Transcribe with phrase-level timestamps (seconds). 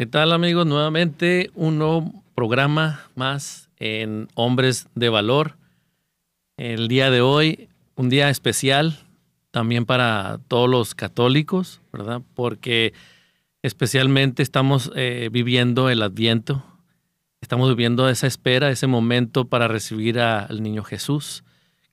[0.00, 0.64] ¿Qué tal amigos?
[0.64, 5.58] Nuevamente un nuevo programa más en Hombres de Valor.
[6.56, 8.98] El día de hoy, un día especial
[9.50, 12.22] también para todos los católicos, ¿verdad?
[12.32, 12.94] Porque
[13.60, 16.64] especialmente estamos eh, viviendo el adviento,
[17.42, 21.44] estamos viviendo esa espera, ese momento para recibir al niño Jesús,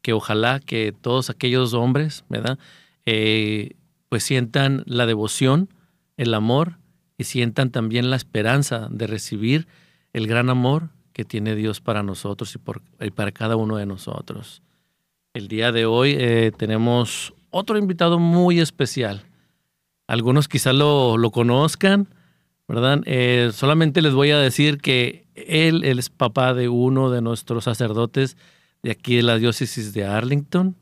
[0.02, 2.58] que ojalá que todos aquellos hombres, ¿verdad?
[3.05, 3.76] Eh,
[4.08, 5.67] pues sientan la devoción,
[6.16, 6.78] el amor,
[7.17, 9.67] y sientan también la esperanza de recibir
[10.13, 12.55] el gran amor que tiene Dios para nosotros
[12.99, 14.62] y, para cada uno de nosotros.
[15.34, 19.23] El día de hoy eh, tenemos otro invitado muy especial.
[20.08, 22.08] Algunos quizás lo, conozcan,
[22.67, 23.02] ¿verdad?
[23.05, 27.63] Eh, solamente les voy a decir que él, él, es papá de uno de nuestros
[27.63, 28.38] sacerdotes
[28.84, 30.75] de aquí de la diócesis de Arlington,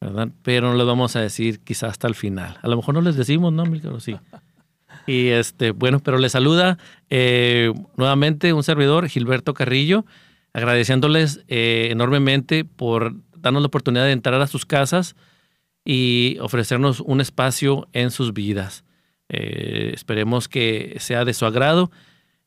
[0.00, 0.28] ¿verdad?
[0.42, 2.58] Pero no les vamos a decir quizás hasta el final.
[2.62, 4.00] A lo mejor no les decimos, ¿no, Milcar?
[4.00, 4.16] Sí.
[5.06, 10.04] Y este, bueno, pero le saluda eh, nuevamente un servidor, Gilberto Carrillo,
[10.52, 15.16] agradeciéndoles eh, enormemente por darnos la oportunidad de entrar a sus casas
[15.84, 18.84] y ofrecernos un espacio en sus vidas.
[19.28, 21.90] Eh, esperemos que sea de su agrado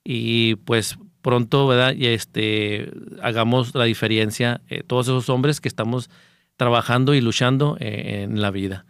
[0.03, 1.95] y pues pronto, ¿verdad?
[1.95, 6.09] Y este, hagamos la diferencia, todos esos hombres que estamos
[6.57, 8.85] trabajando y luchando en la vida.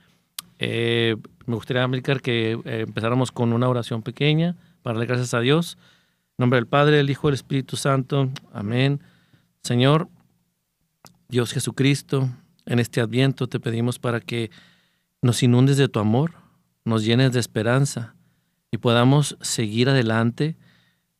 [1.45, 5.77] Me gustaría, Amílcar, que eh, empezáramos con una oración pequeña para darle gracias a Dios.
[6.37, 8.29] En nombre del Padre, del Hijo del Espíritu Santo.
[8.53, 9.01] Amén.
[9.61, 10.07] Señor,
[11.27, 12.29] Dios Jesucristo,
[12.65, 14.51] en este adviento te pedimos para que
[15.21, 16.33] nos inundes de tu amor,
[16.85, 18.15] nos llenes de esperanza
[18.71, 20.55] y podamos seguir adelante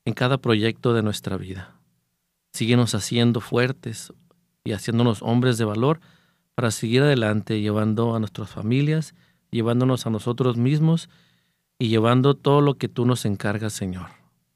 [0.05, 1.75] en cada proyecto de nuestra vida.
[2.53, 4.13] Síguenos haciendo fuertes
[4.63, 5.99] y haciéndonos hombres de valor
[6.55, 9.15] para seguir adelante llevando a nuestras familias
[9.53, 11.09] llevándonos a nosotros mismos
[11.79, 14.07] y llevando todo lo que tú nos encargas, Señor.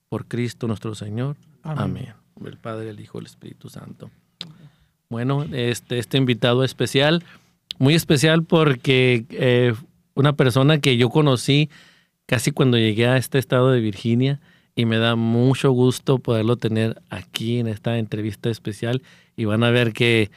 [0.09, 1.37] Por Cristo nuestro Señor.
[1.63, 2.13] Amén.
[2.43, 4.09] El Padre, el Hijo, el Espíritu Santo.
[5.09, 7.23] Bueno, este, este invitado especial,
[7.77, 9.73] muy especial porque eh,
[10.15, 11.69] una persona que yo conocí
[12.25, 14.39] casi cuando llegué a este estado de Virginia
[14.75, 19.01] y me da mucho gusto poderlo tener aquí en esta entrevista especial
[19.35, 20.29] y van a ver que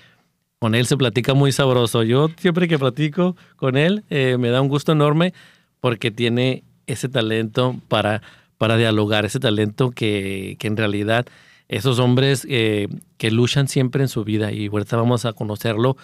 [0.60, 2.02] con él se platica muy sabroso.
[2.02, 5.32] Yo siempre que platico con él eh, me da un gusto enorme
[5.80, 8.20] porque tiene ese talento para,
[8.58, 11.26] para dialogar, ese talento que, en realidad
[11.68, 15.96] esos hombres eh, que luchan siempre en su vida y ahorita vamos a conocerlo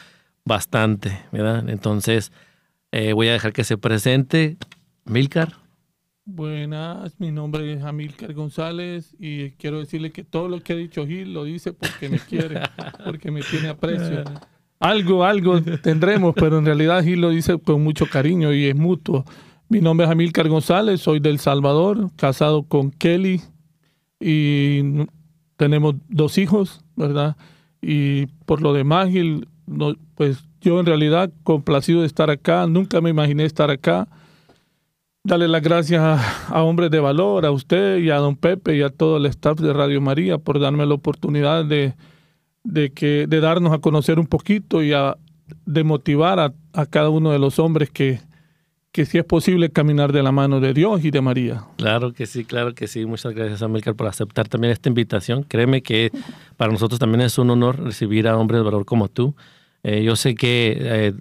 [0.44, 1.68] bastante, ¿verdad?
[1.68, 2.32] Entonces
[2.92, 4.56] eh, voy a dejar que se presente.
[5.04, 5.65] Milcar.
[6.28, 11.06] Buenas, mi nombre es Amilcar González y quiero decirle que todo lo que ha dicho
[11.06, 12.62] Gil lo dice porque me quiere,
[13.04, 14.24] porque me tiene aprecio.
[14.80, 19.24] Algo, algo tendremos, pero en realidad Gil lo dice con mucho cariño y es mutuo.
[19.68, 23.40] Mi nombre es Amilcar González, soy del Salvador, casado con Kelly
[24.18, 25.06] y
[25.56, 27.36] tenemos dos hijos, ¿verdad?
[27.80, 29.46] Y por lo demás, Gil,
[30.16, 34.08] pues yo en realidad complacido de estar acá, nunca me imaginé estar acá
[35.26, 38.90] Dale las gracias a, Hombres de Valor, a usted y a don Pepe y a
[38.90, 41.94] todo el staff de Radio María por darme la oportunidad de,
[42.62, 45.16] de, que, de darnos a conocer un poquito y a,
[45.64, 48.20] de motivar a, cada uno de los hombres que,
[48.92, 51.64] que si es posible caminar de la mano de Dios y de María.
[51.76, 53.04] Claro que sí, claro que sí.
[53.04, 55.42] Muchas gracias, Amílcar, por aceptar también esta invitación.
[55.42, 56.12] Créeme que
[56.56, 59.34] para nosotros también es un honor recibir a hombres de valor como tú.
[59.82, 61.14] Eh, yo sé que eh,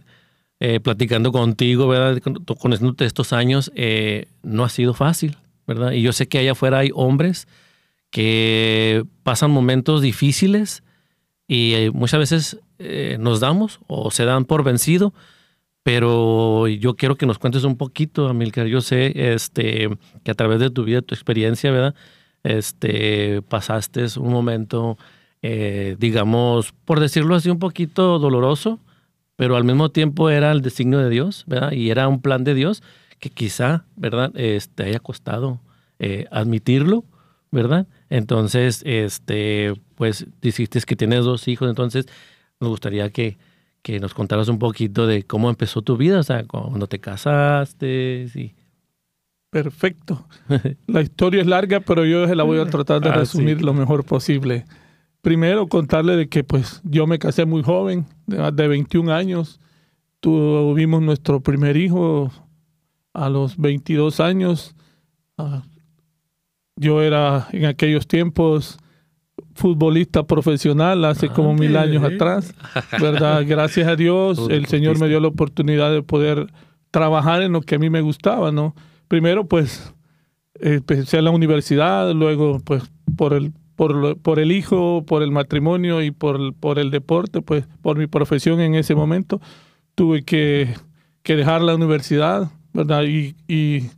[0.68, 2.20] eh, platicando contigo, ¿verdad?
[2.58, 5.38] Conociéndote estos años, eh, no ha sido fácil,
[5.68, 5.92] ¿verdad?
[5.92, 7.48] Y yo sé que allá afuera hay hombres
[8.09, 10.81] que pasan momentos difíciles
[11.48, 12.59] y eh, muchas veces
[13.20, 15.14] nos damos o se dan por vencido,
[15.84, 18.66] pero yo quiero que nos cuentes un poquito, Amilcar.
[18.66, 21.94] Yo sé este, que a través de tu vida, tu experiencia, ¿verdad?
[22.42, 24.97] Este, pasaste un momento,
[25.44, 28.80] digamos, por decirlo así, un poquito doloroso,
[29.35, 31.72] pero al mismo tiempo era el designio de Dios, ¿verdad?
[31.72, 32.84] Y era un plan de Dios
[33.20, 34.32] que quizá, ¿verdad?
[34.35, 35.61] Este, haya costado
[35.99, 37.05] eh, admitirlo,
[37.52, 37.87] ¿verdad?
[38.09, 42.05] Entonces, este, pues dijiste que tienes dos hijos, entonces
[42.59, 43.37] me gustaría que,
[43.82, 48.28] que nos contaras un poquito de cómo empezó tu vida, o sea, cuando te casaste,
[48.31, 48.55] sí.
[49.52, 50.28] Perfecto.
[50.88, 54.03] La historia es larga, pero yo la voy a tratar de ah, resumir lo mejor
[54.03, 54.66] posible
[55.26, 59.60] primero contarle de que pues yo me casé muy joven, de, de 21 años.
[60.20, 62.32] Tuvimos nuestro primer hijo
[63.12, 64.76] a los 22 años.
[65.40, 65.64] Ah,
[66.76, 68.78] yo era en aquellos tiempos
[69.56, 72.54] futbolista profesional hace como ah, mil años atrás,
[73.02, 73.44] ¿verdad?
[73.48, 76.54] Gracias a Dios, el Señor me dio la oportunidad de poder
[76.92, 78.76] trabajar en lo que a mí me gustaba, ¿no?
[79.08, 79.92] Primero, pues,
[80.60, 82.84] empecé en la universidad, luego pues
[83.18, 87.66] por el, por, por el hijo, por el matrimonio y por, por el deporte, pues
[87.82, 89.42] por mi profesión en ese momento,
[89.96, 90.74] tuve que,
[91.24, 93.04] que dejar la universidad, ¿verdad?
[93.04, 93.90] Y, y,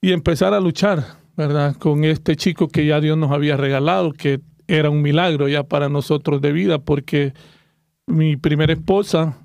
[0.00, 1.04] y empezar a luchar,
[1.36, 1.76] ¿verdad?
[1.76, 5.88] Con este chico que ya Dios nos había regalado, que era un milagro ya para
[5.88, 7.32] nosotros de vida, porque
[8.06, 9.38] mi primera esposa,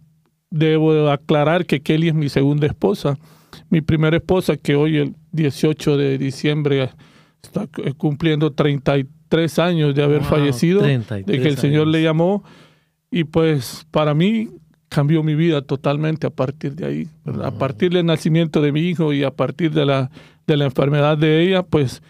[0.50, 3.18] debo aclarar que Kelly es mi segunda esposa,
[3.70, 6.90] mi primera esposa, que hoy el 18 de diciembre
[7.42, 8.52] está cumpliendo
[9.38, 11.94] 33 años de haber Wow, fallecido, de 33 que el Señor años.
[11.94, 12.44] le llamó.
[13.12, 14.50] Y pues para mí
[14.90, 17.08] cambió mi vida totalmente a partir de ahí.
[17.26, 17.48] ¿verdad?
[17.48, 20.12] A partir del nacimiento de mi hijo y a partir de la,
[20.48, 22.02] de la enfermedad de ella, pues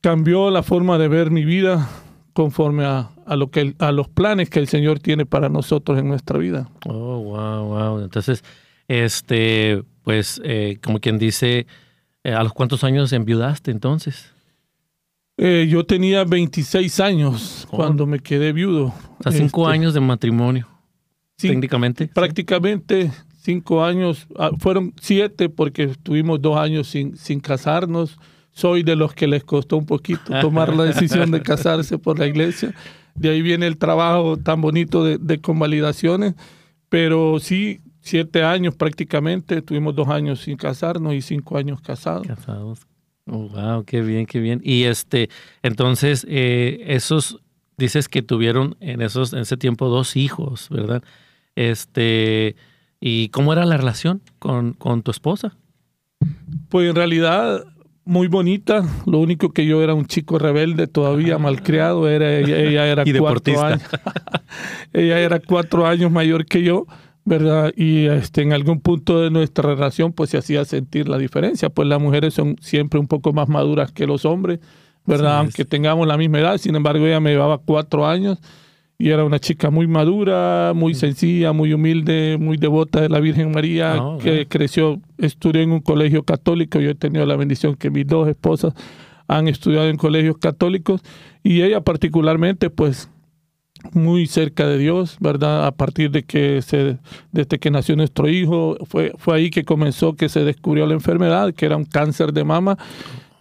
[0.00, 1.88] cambió la forma de ver mi vida
[2.32, 6.08] conforme a, a lo que a los planes que el Señor tiene para nosotros en
[6.08, 6.68] nuestra vida.
[6.86, 8.00] Oh, wow, wow.
[8.02, 8.42] Entonces,
[8.88, 11.66] este, pues, eh, como quien dice,
[12.24, 14.33] eh, ¿a los cuántos años enviudaste entonces?
[15.36, 17.76] Eh, yo tenía 26 años Oh.
[17.76, 18.94] cuando me quedé viudo.
[19.18, 20.68] O sea, cinco Este, años de matrimonio,
[21.36, 22.06] sí, técnicamente.
[22.08, 23.10] prácticamente
[23.42, 28.16] cinco años, ah, fueron siete porque estuvimos dos años sin, sin casarnos.
[28.52, 32.26] Soy de los que les costó un poquito tomar la decisión de casarse por la
[32.26, 32.72] iglesia.
[33.16, 36.34] De ahí viene el trabajo tan bonito de, de convalidaciones.
[36.88, 42.26] Pero sí, siete años prácticamente, tuvimos dos años sin casarnos y cinco años casados.
[42.26, 42.80] Casados.
[43.26, 44.60] Oh, wow, qué bien, qué bien.
[44.62, 45.30] Y este,
[45.62, 47.40] entonces, eh, esos,
[47.76, 51.02] dices que tuvieron en esos, en ese tiempo dos hijos, ¿verdad?
[51.56, 52.56] Este,
[53.00, 55.56] ¿y cómo era la relación con, con tu esposa?
[56.68, 57.64] Pues en realidad
[58.04, 58.82] muy bonita.
[59.06, 62.08] Lo único que yo era un chico rebelde, todavía malcriado.
[62.08, 63.66] Era, ella, ella era Y cuatro deportista.
[63.68, 63.82] años.
[64.92, 66.86] ella era cuatro años mayor que yo,
[67.24, 67.72] ¿verdad?
[67.76, 71.70] Y este, en algún punto de nuestra relación, pues se hacía sentir la diferencia.
[71.70, 74.60] Pues las mujeres son siempre un poco más maduras que los hombres,
[75.06, 75.38] ¿verdad?
[75.38, 76.58] Aunque tengamos la misma edad.
[76.58, 78.38] Sin embargo, ella me llevaba cuatro años.
[78.96, 83.50] Y era una chica muy madura, muy sencilla, muy humilde, muy devota de la Virgen
[83.50, 86.78] María, Oh, que creció, estudió en un colegio católico.
[86.78, 88.72] Yo he tenido la bendición que mis dos esposas
[89.26, 91.00] han estudiado en colegios católicos
[91.42, 93.10] y ella particularmente, pues,
[93.92, 95.66] muy cerca de Dios, ¿verdad?
[95.66, 96.98] A partir de que se,
[97.32, 101.52] desde que nació nuestro hijo, fue, fue ahí que comenzó que se descubrió la enfermedad,
[101.54, 102.78] que era un cáncer de mama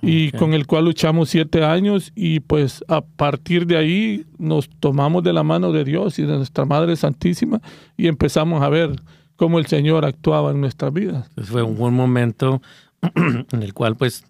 [0.05, 5.23] y con el cual luchamos siete años y pues a partir de ahí nos tomamos
[5.23, 7.61] de la mano de Dios y de nuestra Madre Santísima
[7.95, 8.97] y empezamos a ver
[9.37, 11.29] cómo el Señor actuaba en nuestras vidas.
[11.35, 12.61] Pues fue un buen momento
[13.15, 14.25] en el cual, pues,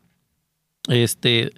[0.90, 1.52] este,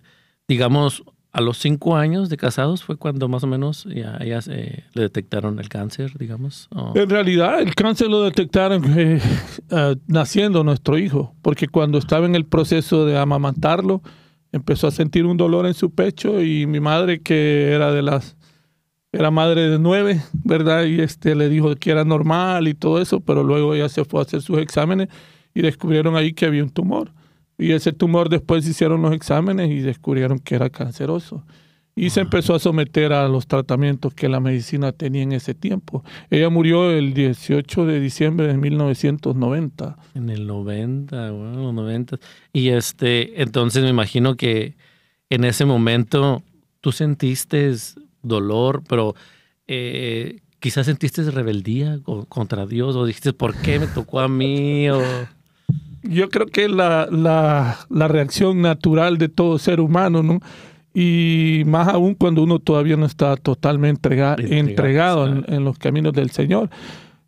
[0.48, 1.04] digamos,
[1.36, 5.02] a los cinco años de casados fue cuando más o menos ya ellas eh, le
[5.02, 6.70] detectaron el cáncer, digamos.
[6.94, 9.20] En realidad, el cáncer lo detectaron eh,
[9.70, 14.02] eh, naciendo nuestro hijo, porque cuando estaba en el proceso de amamantarlo,
[14.54, 18.38] empezó a sentir un dolor en su pecho y mi madre, que era de las,
[19.12, 20.86] era madre de nueve, ¿verdad?
[20.86, 24.22] Y este le dijo que era normal y todo eso, pero luego ella se fue
[24.22, 25.10] a hacer sus exámenes
[25.54, 27.12] y descubrieron ahí que había un tumor.
[27.58, 31.44] Y ese tumor después hicieron los exámenes y descubrieron que era canceroso.
[31.98, 36.04] Y se empezó a someter a los tratamientos que la medicina tenía en ese tiempo.
[36.30, 39.98] Ella murió el 18 de diciembre de 1990.
[40.14, 42.18] En el 90, bueno, los 90.
[42.52, 44.76] Y este, entonces me imagino que
[45.30, 46.44] en ese momento
[46.82, 47.74] tú sentiste
[48.22, 49.16] dolor, pero
[49.68, 54.90] eh, quizás sentiste rebeldía co- contra Dios o dijiste, ¿por qué me tocó a mí?
[54.90, 55.02] O,
[56.10, 60.40] Yo creo que es la, la, la reacción natural de todo ser humano, ¿no?
[60.94, 66.30] Y más aún cuando uno todavía no está totalmente entrega- Entregado, en los caminos del
[66.32, 66.70] Señor.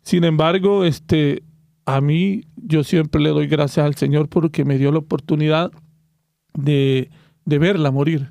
[0.02, 1.42] Sin embargo, este,
[1.84, 5.70] a mí yo siempre le doy gracias al Señor porque me dio la oportunidad
[6.54, 7.10] de,
[7.44, 8.28] de verla morir.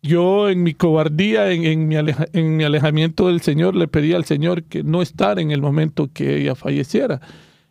[0.00, 4.14] Yo en mi cobardía, en, en mi aleja- en mi alejamiento del Señor, le pedí
[4.14, 7.20] al Señor que no estar en el momento que ella falleciera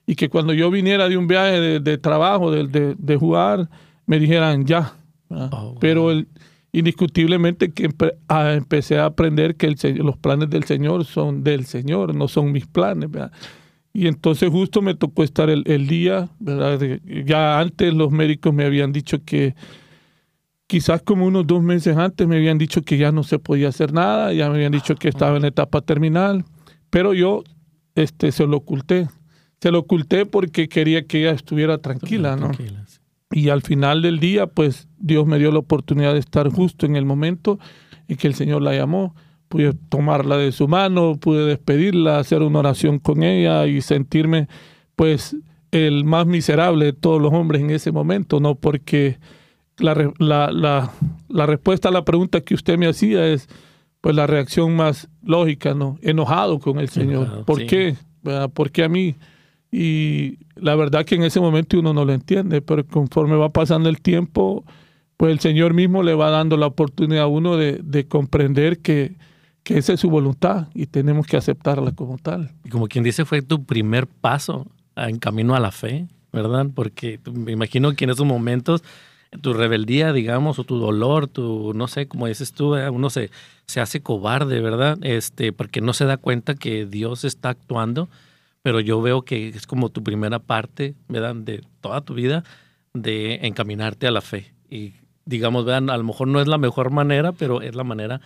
[0.07, 3.69] y que cuando yo viniera de un viaje de, de trabajo, de, de- de jugar,
[4.07, 4.93] me dijeran ya.
[5.29, 5.75] Oh, wow.
[5.79, 6.27] Pero el-
[6.71, 11.65] indiscutiblemente que empe- a- empecé a aprender que el, los planes del Señor son del
[11.65, 13.11] Señor, no son mis planes.
[13.11, 13.31] ¿verdad?
[13.93, 16.79] Y entonces justo me tocó estar el, el día, ¿verdad?
[17.25, 19.55] Ya antes los médicos me habían dicho que
[20.67, 23.93] quizás como unos dos meses antes me habían dicho que ya no se podía hacer
[23.93, 26.43] nada, ya me habían dicho que estaba en la etapa terminal,
[26.89, 27.43] pero yo
[27.95, 29.07] este, se lo oculté.
[29.59, 32.51] Se lo oculté porque quería que ella estuviera tranquila, ¿no?
[32.51, 32.99] Tranquila, sí.
[33.31, 36.95] Y al final del día, pues Dios me dio la oportunidad de estar justo en
[36.95, 37.59] el momento
[38.07, 39.15] en que el Señor la llamó.
[39.49, 44.47] Pude tomarla de su mano, pude despedirla, hacer una oración con ella y sentirme,
[44.95, 45.35] pues,
[45.71, 48.55] el más miserable de todos los hombres en ese momento, ¿no?
[48.55, 49.19] Porque
[49.77, 50.91] la, la,
[51.29, 53.47] la, respuesta a la pregunta que usted me hacía es
[54.01, 55.97] pues la reacción más lógica, ¿no?
[56.01, 57.43] Enojado con el Señor.
[57.45, 57.95] ¿Por qué?
[58.53, 59.15] ¿Por qué a mí?
[59.71, 63.89] Y la verdad que en ese momento uno no lo entiende, pero conforme va pasando
[63.89, 64.63] el tiempo,
[65.17, 69.15] pues el Señor mismo le va dando la oportunidad a uno de, de comprender que,
[69.63, 72.53] que esa es su voluntad y tenemos que aceptarla como tal.
[72.63, 76.67] Y como quien dice, fue tu primer paso en camino a la fe, ¿verdad?
[76.74, 78.83] Porque me imagino que en esos momentos
[79.41, 83.29] tu rebeldía, digamos, o tu dolor, tu, no sé, como dices tú, eh, uno se,
[83.65, 84.97] se hace cobarde, ¿verdad?
[85.01, 88.09] Este, porque no se da cuenta que Dios está actuando,
[88.67, 91.36] pero yo veo que es como tu primera parte, ¿verdad?
[91.36, 92.43] De toda tu vida,
[92.93, 94.53] de encaminarte a la fe.
[94.69, 98.19] Y digamos, vean, a lo mejor no es la mejor manera, pero es la manera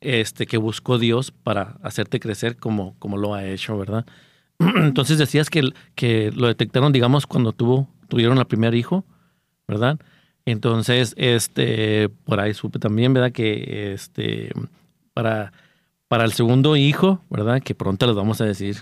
[0.00, 4.06] este, que buscó Dios para hacerte crecer como, como lo ha hecho, ¿verdad?
[4.60, 9.04] Entonces decías que, que lo detectaron, digamos, cuando tuvo, tuvieron al primer hijo,
[9.66, 9.98] ¿verdad?
[10.44, 13.32] Entonces, este, por ahí supe también, ¿verdad?
[13.32, 14.52] Que este,
[15.12, 15.52] para,
[16.06, 17.60] para el segundo hijo, ¿verdad?
[17.60, 18.76] Que pronto les vamos a decir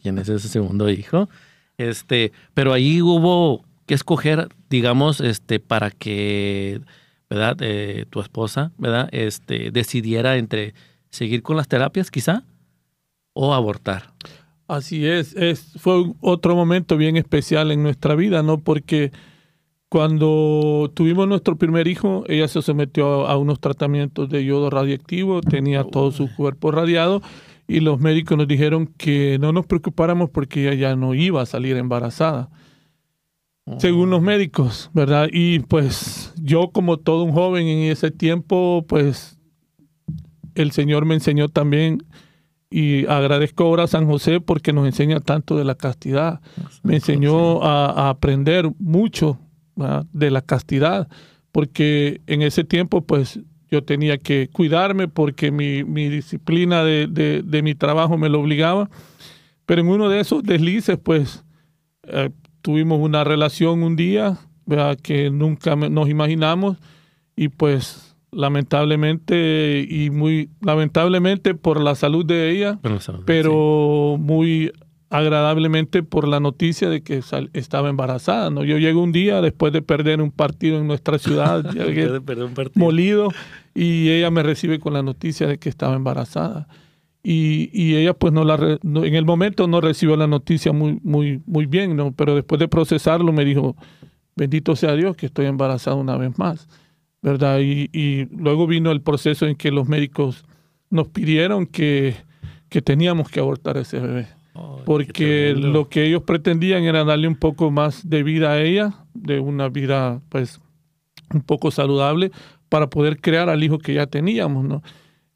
[0.00, 1.28] quién es ese segundo hijo.
[1.76, 6.80] Este, pero ahí hubo que escoger, digamos, este, para que
[7.30, 7.56] ¿verdad?
[7.60, 9.08] Eh, tu esposa, ¿verdad?
[9.12, 10.74] Este, decidiera entre
[11.10, 12.44] seguir con las terapias quizá
[13.34, 14.14] o abortar.
[14.66, 18.58] Así es, es, fue otro momento bien especial en nuestra vida, ¿no?
[18.58, 19.12] Porque
[19.88, 25.84] cuando tuvimos nuestro primer hijo, ella se sometió a, unos tratamientos de yodo radioactivo, tenía
[25.84, 27.22] todo su cuerpo radiado
[27.68, 31.46] y los médicos nos dijeron que no nos preocupáramos porque ella ya no iba a
[31.46, 32.50] salir embarazada
[33.76, 35.28] según los médicos, ¿verdad?
[35.30, 39.38] Y pues yo como todo un joven en ese tiempo, pues
[40.54, 42.02] el Señor me enseñó también
[42.70, 46.40] y agradezco ahora a San José porque nos enseña tanto de la castidad.
[46.82, 49.38] Me enseñó a, aprender mucho
[50.12, 51.08] de la castidad
[51.52, 57.74] porque en ese tiempo pues yo tenía que cuidarme porque mi, disciplina de, de, mi
[57.74, 58.90] trabajo me lo obligaba.
[59.66, 61.44] Pero en uno de esos deslices pues...
[62.04, 62.30] Eh,
[62.62, 64.36] tuvimos una relación un día
[65.02, 66.76] que nunca nos imaginamos
[67.34, 72.78] y pues lamentablemente y muy lamentablemente por la salud de ella,
[73.24, 74.72] pero muy
[75.10, 77.22] agradablemente por la noticia de que
[77.54, 78.50] estaba embarazada.
[78.50, 78.64] ¿no?
[78.64, 81.64] Yo llego un día después de perder un partido en nuestra ciudad,
[82.74, 83.30] molido,
[83.74, 86.68] y ella me recibe con la noticia de que estaba embarazada
[87.22, 91.66] y, ella pues no la en el momento no recibió la noticia muy muy muy
[91.66, 93.76] bien no pero después de procesarlo me dijo
[94.36, 96.68] bendito sea Dios que estoy embarazada una vez más
[97.20, 100.44] verdad y, luego vino el proceso en que los médicos
[100.90, 102.14] nos pidieron que,
[102.68, 104.37] que teníamos que abortar ese bebé
[104.84, 109.40] porque lo que ellos pretendían era darle un poco más de vida a ella de
[109.40, 110.60] una vida pues
[111.32, 112.30] un poco saludable
[112.68, 114.82] para poder crear al hijo que ya teníamos no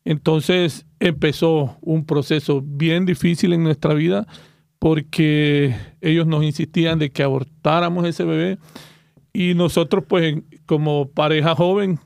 [0.04, 4.26] entonces empezó un proceso bien difícil en nuestra vida
[4.78, 8.58] porque ellos nos insistían de que abortáramos ese bebé
[9.32, 10.36] y nosotros pues
[10.66, 11.98] como pareja joven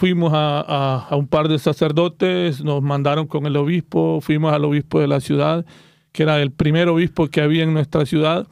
[0.00, 5.06] fuimos a, un par de sacerdotes, nos mandaron con el obispo, fuimos al obispo de
[5.06, 5.66] la ciudad,
[6.12, 8.46] que era el primer obispo que había en nuestra ciudad,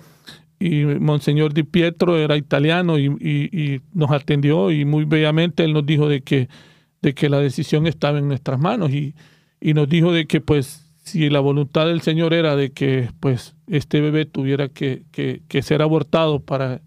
[0.60, 5.86] y Monseñor Di Pietro era italiano y, y nos atendió y muy bellamente él nos
[5.86, 6.48] dijo de que
[7.00, 9.14] de que la decisión estaba en nuestras manos y,
[9.60, 13.54] y nos dijo de que pues si la voluntad del Señor era de que pues
[13.66, 16.82] este bebé tuviera que, que, ser abortado para,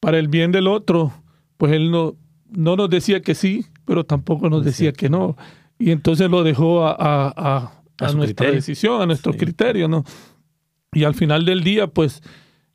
[0.00, 1.12] para el bien del otro,
[1.56, 2.14] pues él no,
[2.50, 5.36] no nos decía que sí, pero tampoco nos decía que no.
[5.76, 7.77] Y entonces lo dejó a, a, a,
[8.12, 10.04] nuestra decisión, a nuestro criterio, ¿no?
[10.92, 12.22] Y al final del día, pues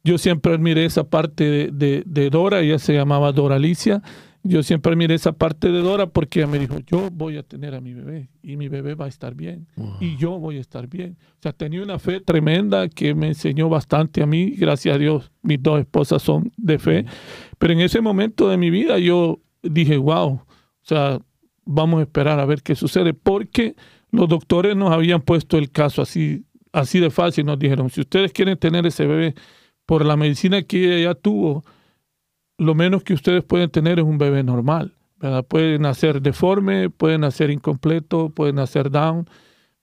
[0.03, 4.01] yo siempre admiré esa parte de, de, de Dora, ella se llamaba Dora Alicia,
[4.46, 7.74] yo siempre miré esa parte de Dora porque ella me dijo, yo voy a tener
[7.75, 9.68] a mi bebé y mi bebé va a estar bien
[10.01, 11.18] y yo voy a estar bien.
[11.39, 14.50] O sea, tenía una fe tremenda que me enseñó bastante a mí.
[14.50, 17.06] Gracias a Dios, mis dos esposas son de fe.
[17.58, 20.46] Pero en ese momento de mi vida yo dije, wow, o
[20.82, 21.20] sea,
[21.63, 23.77] vamos a esperar a ver qué sucede porque
[24.13, 27.48] los doctores nos habían puesto el caso así, así de fácil.
[27.48, 29.34] Nos dijeron, si ustedes quieren tener ese bebé
[29.88, 31.65] por la medicina que ella tuvo,
[32.60, 34.93] lo menos que ustedes pueden tener es un bebé normal.
[35.17, 35.43] ¿verdad?
[35.43, 39.27] Pueden nacer deforme, pueden nacer incompleto, pueden nacer down,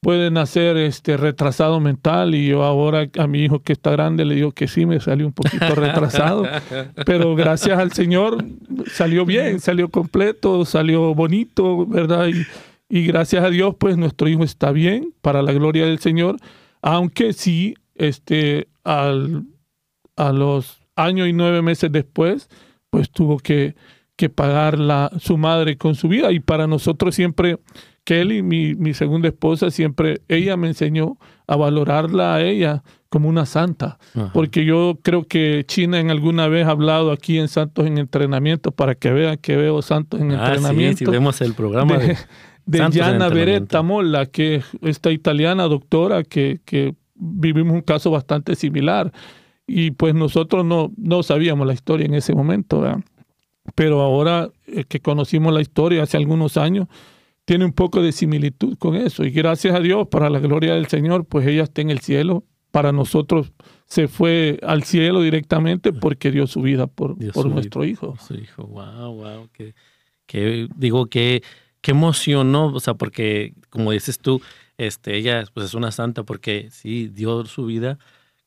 [0.00, 2.36] pueden nacer este, retrasado mental.
[2.36, 5.26] Y yo ahora a mi hijo que está grande le digo que sí, me salió
[5.26, 6.46] un poquito retrasado.
[7.04, 8.44] pero gracias al Señor
[8.92, 12.28] salió bien, salió completo, salió bonito, ¿verdad?
[12.28, 12.46] Y,
[12.90, 16.36] y gracias a Dios, pues nuestro hijo está bien, para la gloria del Señor.
[16.82, 19.44] Aunque sí, este, al,
[20.16, 22.50] a los año y nueve meses después,
[22.90, 23.76] pues tuvo que,
[24.16, 26.32] que pagar la, su madre con su vida.
[26.32, 27.60] Y para nosotros siempre,
[28.02, 31.16] Kelly, mi, mi segunda esposa, siempre, ella me enseñó
[31.46, 33.98] a valorarla a ella como una santa.
[34.32, 38.72] Porque yo creo que China en alguna vez ha hablado aquí en Santos en Entrenamiento
[38.72, 40.98] para que vean que veo Santos en ah, Entrenamiento.
[40.98, 42.16] Sí, vemos el programa de,
[42.70, 48.54] de, Yana Beretta Molla, que es esta italiana doctora que, que vivimos un caso bastante
[48.54, 49.12] similar.
[49.66, 52.82] Y pues nosotros no, no sabíamos la historia en ese momento,
[53.74, 56.88] pero ahora eh, que conocimos la historia hace algunos años,
[57.44, 59.24] tiene un poco de similitud con eso.
[59.24, 62.44] Y gracias a Dios, para la gloria del Señor, pues ella está en el cielo
[62.70, 63.52] para nosotros
[63.86, 68.16] se fue al cielo directamente porque dio su vida por, por nuestro hijo.
[68.20, 69.48] Su hijo, wow, wow,
[70.26, 71.42] que, digo que
[71.80, 72.66] qué emoción, ¿no?
[72.66, 74.42] O sea, porque como dices tú,
[74.78, 77.98] este, ella pues es una santa porque sí dio su vida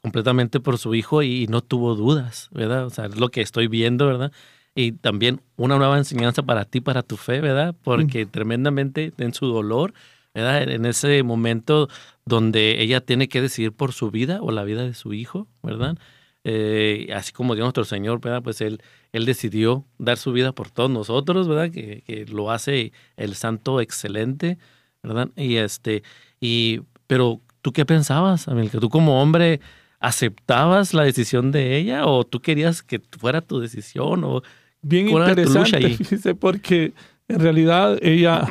[0.02, 2.86] completamente por su hijo y no tuvo dudas, ¿verdad?
[2.86, 4.32] O sea, es lo que estoy viendo, ¿verdad?
[4.76, 7.76] Y también una nueva enseñanza para ti, para tu fe, ¿verdad?
[7.84, 9.94] Porque tremendamente en su dolor,
[10.34, 10.64] ¿verdad?
[10.64, 11.90] En ese momento
[12.26, 15.98] donde ella tiene que decidir por su vida o la vida de su hijo, ¿verdad?
[16.44, 18.42] Eh, así como Dios nuestro Señor, ¿verdad?
[18.44, 18.82] Pues él,
[19.14, 21.72] él decidió dar su vida por todos nosotros, ¿verdad?
[21.72, 24.58] Que, lo hace el santo excelente,
[25.02, 25.30] ¿verdad?
[25.38, 26.04] Y este,
[26.42, 29.62] y, pero tú qué pensabas, que tú como hombre
[30.00, 34.42] aceptabas la decisión de ella o tú querías que fuera tu decisión o
[34.82, 36.94] bien interesante, porque
[37.28, 38.46] en realidad ella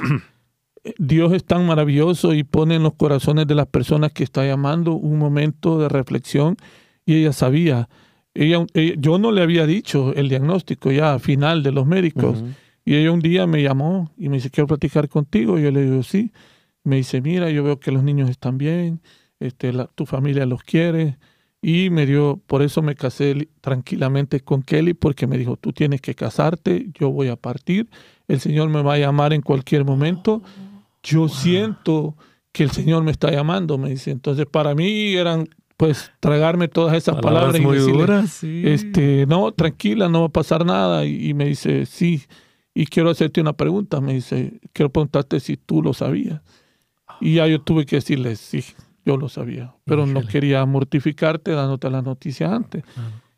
[0.98, 4.92] Dios es tan maravilloso y pone en los corazones de las personas que está llamando
[4.92, 6.56] un momento de reflexión
[7.04, 7.88] y ella sabía.
[8.34, 8.64] Ella,
[8.98, 12.42] yo no le había dicho el diagnóstico ya final de los médicos
[12.84, 15.58] y ella un día me llamó y me dice, quiero platicar contigo.
[15.58, 16.32] Y yo le digo, sí.
[16.84, 19.00] Me dice, mira, yo veo que los niños están bien,
[19.38, 21.18] este, tu familia los quiere.
[21.60, 26.00] Y me dio, por eso me casé tranquilamente con Kelly, porque me dijo, tú tienes
[26.00, 27.88] que casarte, yo voy a partir,
[28.26, 30.42] el Señor me va a llamar en cualquier momento
[31.02, 32.16] yo siento
[32.52, 34.10] que el Señor me está llamando, me dice.
[34.10, 35.48] Entonces, para mí eran,
[35.82, 38.62] pues, tragarme todas esas palabras, muy duras, sí.
[38.64, 41.04] este, no, tranquila, no va a pasar nada.
[41.06, 42.22] Y, me dice, sí,
[42.72, 44.00] y quiero hacerte una pregunta.
[44.00, 46.40] Me dice, quiero preguntarte si tú lo sabías.
[47.20, 48.62] Y ya yo tuve que decirle, sí,
[49.04, 52.84] yo lo sabía, pero no quería mortificarte dándote la noticia antes.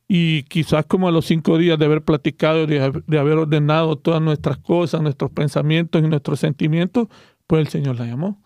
[0.06, 4.20] Y quizás como a los cinco días de haber platicado, de, de haber ordenado todas
[4.20, 7.08] nuestras cosas, nuestros pensamientos y nuestros sentimientos,
[7.46, 8.43] pues el Señor la llamó.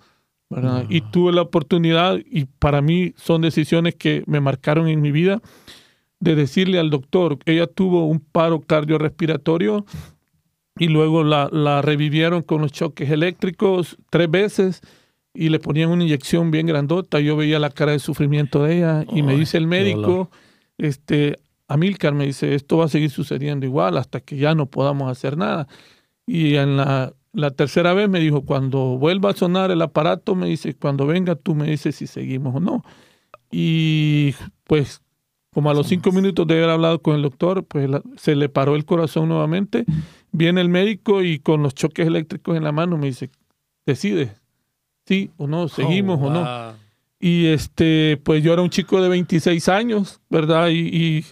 [0.50, 0.86] ¿Verdad?
[0.88, 5.40] Y tuve la oportunidad, y para mí son decisiones que me marcaron en mi vida,
[6.20, 9.84] de decirle al doctor, ella tuvo un paro cardiorrespiratorio
[10.78, 14.80] y luego la, la revivieron con los choques eléctricos tres veces
[15.34, 17.20] y le ponían una inyección bien grandota.
[17.20, 20.30] Yo veía la cara de sufrimiento de ella y me dice el médico,
[20.76, 25.10] este, Amilcar me dice, esto va a seguir sucediendo igual hasta que ya no podamos
[25.10, 25.68] hacer nada.
[26.26, 30.46] Y en la la tercera vez me dijo, cuando vuelva a sonar el aparato, me
[30.46, 32.84] dice, cuando venga tú me dices si seguimos o no.
[33.50, 35.02] Y pues
[35.52, 38.76] como a los cinco minutos de haber hablado con el doctor, pues se le paró
[38.76, 39.84] el corazón nuevamente.
[40.30, 43.30] Viene el médico y con los choques eléctricos en la mano me dice,
[43.86, 44.34] decide,
[45.06, 46.42] sí o no, seguimos o no.
[46.42, 46.74] Oh,
[47.18, 50.68] y este, pues yo era un chico de 26 años, ¿verdad?
[50.68, 51.24] Y, y,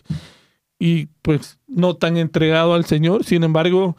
[0.78, 3.22] y pues no tan entregado al Señor.
[3.22, 3.96] Sin embargo,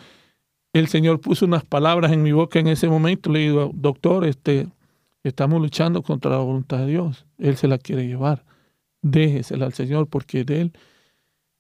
[0.74, 3.32] el Señor puso unas palabras en mi boca en ese momento.
[3.32, 4.68] Le digo, doctor, este,
[5.24, 7.26] estamos luchando contra la voluntad de Dios.
[7.38, 8.44] Él se la quiere llevar.
[9.02, 10.74] Déjesela al Señor porque de Él.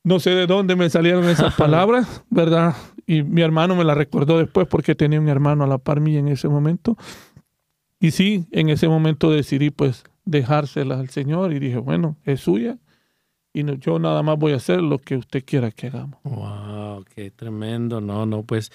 [0.03, 2.75] No sé de dónde me salieron esas palabras, ¿verdad?
[3.05, 6.19] Y mi hermano me la recordó después porque tenía un hermano a la par mía
[6.19, 6.97] en ese momento.
[7.99, 12.77] Y sí, en ese momento decidí pues dejársela al Señor y dije, bueno, es suya
[13.57, 16.19] y yo nada más voy a hacer lo que usted quiera que hagamos.
[16.23, 17.99] Wow, qué tremendo.
[18.01, 18.71] No, no, pues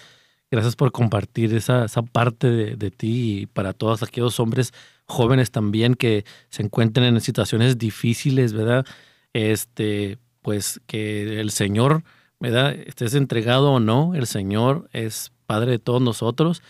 [0.53, 4.75] Gracias por compartir esa, esa parte de, de, ti y para todos aquellos hombres
[5.07, 8.85] jóvenes también que se encuentren en situaciones difíciles, ¿verdad?
[9.33, 12.05] Este, pues que el Señor,
[12.39, 12.75] ¿verdad?
[12.75, 16.63] Estés entregado o no, el Señor es Padre de todos nosotros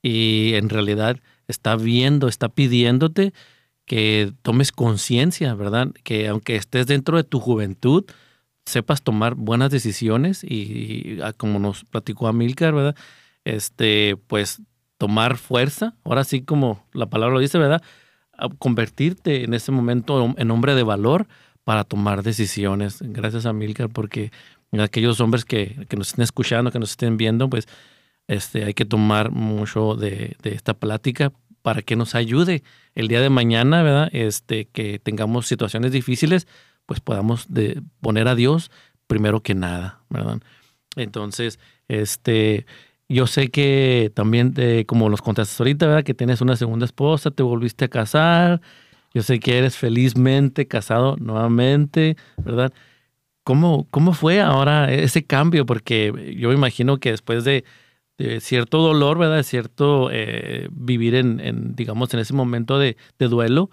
[0.00, 3.34] y en realidad está viendo, está pidiéndote
[3.84, 5.88] que tomes conciencia, ¿verdad?
[6.04, 8.06] Que aunque estés dentro de tu juventud,
[8.64, 12.96] sepas tomar buenas decisiones y, y como nos platicó Amilcar, ¿verdad?
[13.46, 14.60] Este, pues
[14.98, 17.82] tomar fuerza, ahora sí como la palabra lo dice, ¿verdad?
[18.58, 21.26] convertirte en ese momento en hombre de valor
[21.64, 22.98] para tomar decisiones.
[23.00, 24.30] Gracias a Milcar porque
[24.78, 27.66] aquellos hombres que, que, nos estén escuchando, que nos estén viendo, pues
[28.28, 31.32] este, hay que tomar mucho de, de, esta plática
[31.62, 32.62] para que nos ayude
[32.94, 34.10] el día de mañana, ¿verdad?
[34.12, 36.46] Este, que tengamos situaciones difíciles,
[36.84, 38.70] pues podamos de poner a Dios
[39.06, 40.40] primero que nada, ¿verdad?
[40.96, 42.66] Entonces, Este,
[43.08, 44.54] yo sé que también,
[44.86, 46.04] como los contaste ahorita, ¿verdad?
[46.04, 48.60] Que tienes una segunda esposa, te volviste a casar.
[49.14, 52.72] Yo sé que eres felizmente casado nuevamente, ¿verdad?
[53.44, 55.64] ¿Cómo, cómo fue ahora ese cambio?
[55.66, 57.64] Porque yo me imagino que después de,
[58.40, 59.36] cierto dolor, ¿verdad?
[59.36, 63.70] De cierto eh, vivir en, digamos, en ese momento de, de, duelo,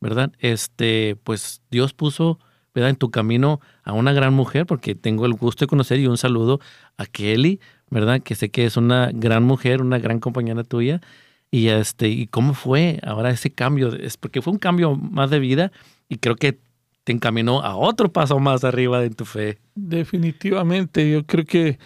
[0.00, 0.32] ¿verdad?
[0.38, 2.38] Este, pues Dios puso,
[2.74, 2.90] ¿verdad?
[2.90, 6.18] En tu camino a una gran mujer, porque tengo el gusto de conocer y un
[6.18, 6.60] saludo
[6.96, 8.20] a Kelly, ¿verdad?
[8.22, 11.00] Que sé que es una gran mujer, una gran compañera tuya.
[11.50, 13.94] Y, este, ¿y cómo fue ahora ese cambio?
[13.94, 15.72] Es porque fue un cambio más de vida
[16.08, 16.58] y creo que
[17.04, 19.58] te encaminó a otro paso más arriba de tu fe.
[19.76, 21.78] Definitivamente, yo creo que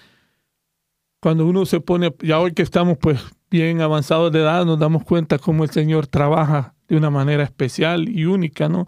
[1.20, 5.04] cuando uno se pone, ya hoy que estamos pues bien avanzados de edad, nos damos
[5.04, 8.86] cuenta cómo el Señor trabaja de una manera especial y única, ¿no?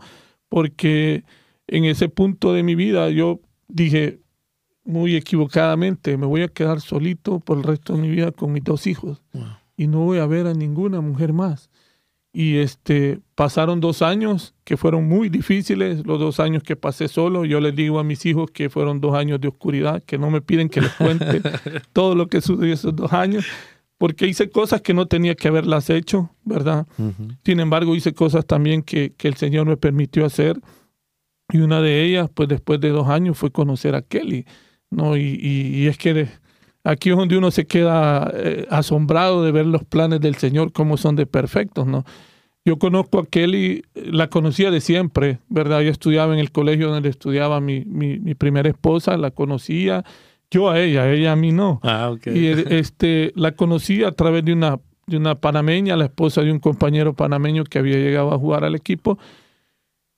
[0.49, 1.25] Porque
[1.67, 4.21] en ese punto de mi vida yo dije,
[4.85, 8.65] muy equivocadamente, me voy a quedar solito por el resto de mi vida con mis
[8.65, 9.23] dos hijos
[9.77, 11.71] y no voy a ver a ninguna mujer más.
[12.35, 17.45] Y este, pasaron dos años que fueron muy difíciles, los dos años que pasé solo.
[17.45, 20.41] Yo les digo a mis hijos que fueron dos años de oscuridad, que no me
[20.41, 21.43] piden que les cuente
[21.93, 23.45] todo lo que sucedió esos dos años,
[23.99, 26.87] porque hice cosas que no tenía que haberlas hecho, ¿verdad?
[27.45, 30.59] Sin embargo, hice cosas también que, que el Señor me permitió hacer.
[31.53, 34.47] Y una de ellas, pues después de dos años, fue conocer a Kelly.
[34.93, 35.17] ¿No?
[35.17, 36.29] Y, y, es que
[36.85, 40.97] aquí es donde uno se queda eh, asombrado de ver los planes del Señor, cómo
[40.97, 42.05] son de perfectos, ¿no?
[42.65, 45.81] Yo conozco a Kelly, la conocía de siempre, ¿verdad?
[45.81, 50.05] Yo estudiaba en el colegio donde estudiaba mi, mi, mi primera esposa, la conocía,
[50.53, 51.81] yo a ella, ella a mí no.
[51.83, 52.39] Ah, okay.
[52.39, 56.61] Y este, la conocí a través de una, de una panameña, la esposa de un
[56.61, 59.19] compañero panameño que había llegado a jugar al equipo.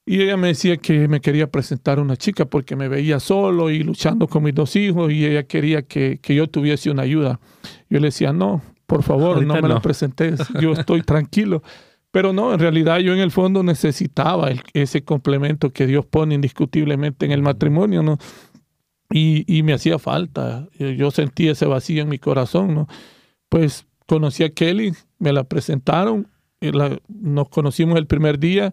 [0.07, 3.71] Y ella me decía que me quería presentar a una chica porque me veía solo
[3.71, 7.41] y luchando con mis dos hijos y ella quería que, que yo tuviese una ayuda.
[7.89, 9.69] Yo le decía, no, por favor, no me no.
[9.69, 11.63] la presentes, yo estoy tranquilo.
[12.11, 16.35] Pero no, en realidad yo en el fondo necesitaba el, ese complemento que Dios pone
[16.35, 18.19] indiscutiblemente en el matrimonio, ¿no?
[19.11, 22.89] Y, y, me hacía falta, yo sentí ese vacío en mi corazón, ¿no?
[23.49, 26.29] Pues conocí a Kelly, me la presentaron,
[26.61, 28.73] la, nos conocimos el primer día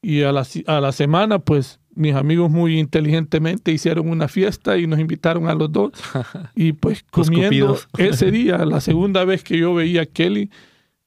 [0.00, 4.86] y a la, a la semana, pues mis amigos muy inteligentemente hicieron una fiesta y
[4.86, 5.92] nos invitaron a los dos.
[6.54, 10.50] Y pues comiendo ese día, la segunda vez que yo veía a Kelly,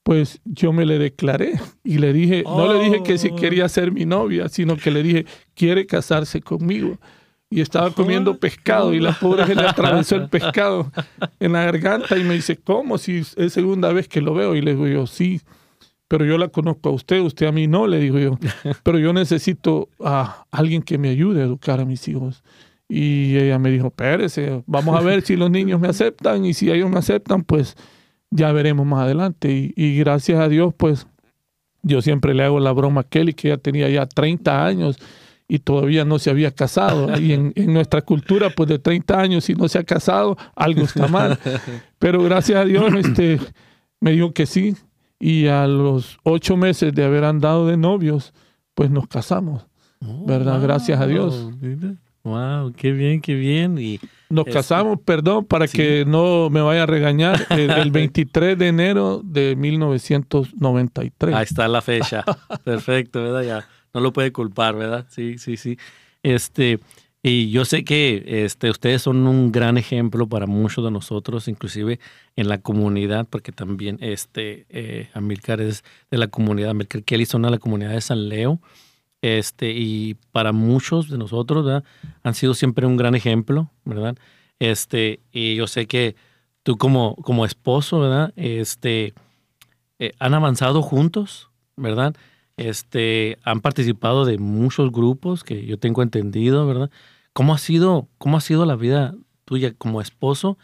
[0.04, 2.58] pues yo me le declaré y le dije, oh.
[2.58, 3.36] no le dije que si oh.
[3.36, 6.98] quería ser mi novia, sino que le dije, quiere casarse conmigo.
[7.50, 10.90] Y estaba comiendo pescado y la pobre se le atravesó el pescado
[11.40, 12.98] en la garganta y me dice, ¿cómo?
[12.98, 14.56] Si es segunda vez que lo veo.
[14.56, 15.42] Y le digo yo, sí
[16.12, 18.38] pero yo la conozco a usted, usted a mí no, le digo yo,
[18.84, 22.44] pero yo necesito a alguien que me ayude a educar a mis hijos.
[22.90, 26.70] Y ella me dijo, espérese, vamos a ver si los niños me aceptan y si
[26.70, 27.78] ellos me aceptan, pues
[28.30, 29.54] ya veremos más adelante.
[29.54, 31.08] Y, y gracias a Dios, pues
[31.82, 34.98] yo siempre le hago la broma a Kelly, que ya tenía ya 30 años
[35.48, 37.18] y todavía no se había casado.
[37.22, 40.82] Y en, en, nuestra cultura, pues de 30 años, si no se ha casado, algo
[40.82, 41.40] está mal.
[42.00, 43.40] Pero gracias a Dios, este,
[44.02, 44.76] me dijo que sí,
[45.22, 48.34] y a los ocho meses de haber andado de novios,
[48.74, 49.68] pues nos casamos,
[50.04, 50.54] oh, ¿verdad?
[50.54, 50.64] Wow.
[50.64, 51.50] Gracias a Dios.
[52.24, 53.78] Wow, qué bien, qué bien.
[53.78, 55.78] Y nos casamos, perdón, para sí.
[55.78, 61.36] que no me vaya a regañar, el, el, 23 de enero de 1993.
[61.36, 62.24] Ahí está la fecha.
[62.64, 63.44] Perfecto, ¿verdad?
[63.44, 65.06] Ya no lo puede culpar, ¿verdad?
[65.10, 65.78] Sí, sí, sí.
[66.24, 66.80] Este,
[67.24, 72.00] y yo sé que este, ustedes son un gran ejemplo para muchos de nosotros, inclusive
[72.36, 77.44] en la comunidad, porque también este, eh, Amilcar es de la comunidad, Amilcar Kelly son
[77.44, 78.60] de la comunidad de San Leo.
[79.22, 81.84] Este, y para muchos de nosotros ¿verdad?
[82.24, 84.18] han sido siempre un gran ejemplo, ¿verdad?
[84.58, 86.16] Este, y yo sé que
[86.64, 88.34] tú como, como esposo, ¿verdad?
[88.36, 89.14] Este,
[90.00, 92.16] eh, han avanzado juntos, ¿verdad?
[92.62, 96.92] Este, han participado de muchos grupos que yo tengo entendido, ¿verdad?
[97.34, 100.60] ¿Cómo ha sido, cómo ha sido la vida tuya como esposo,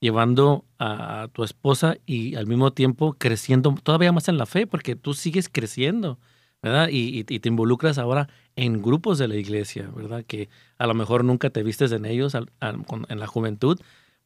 [0.00, 4.96] llevando a tu esposa y al mismo tiempo creciendo todavía más en la fe, porque
[4.96, 6.18] tú sigues creciendo,
[6.62, 6.88] ¿verdad?
[6.90, 10.24] Y, te involucras ahora en grupos de la iglesia, ¿verdad?
[10.26, 13.78] Que a lo mejor nunca te vistes en ellos al, al, en la juventud,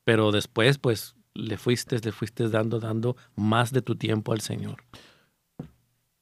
[0.04, 4.84] pero después, pues, le fuiste, le fuiste dando, dando más de tu tiempo al Señor.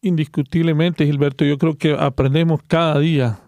[0.03, 3.41] Indiscutiblemente, Gilberto, yo creo que aprendemos cada día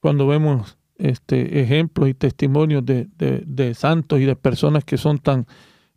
[0.00, 5.46] cuando vemos este, ejemplos y testimonios de, de, santos y de personas que son tan,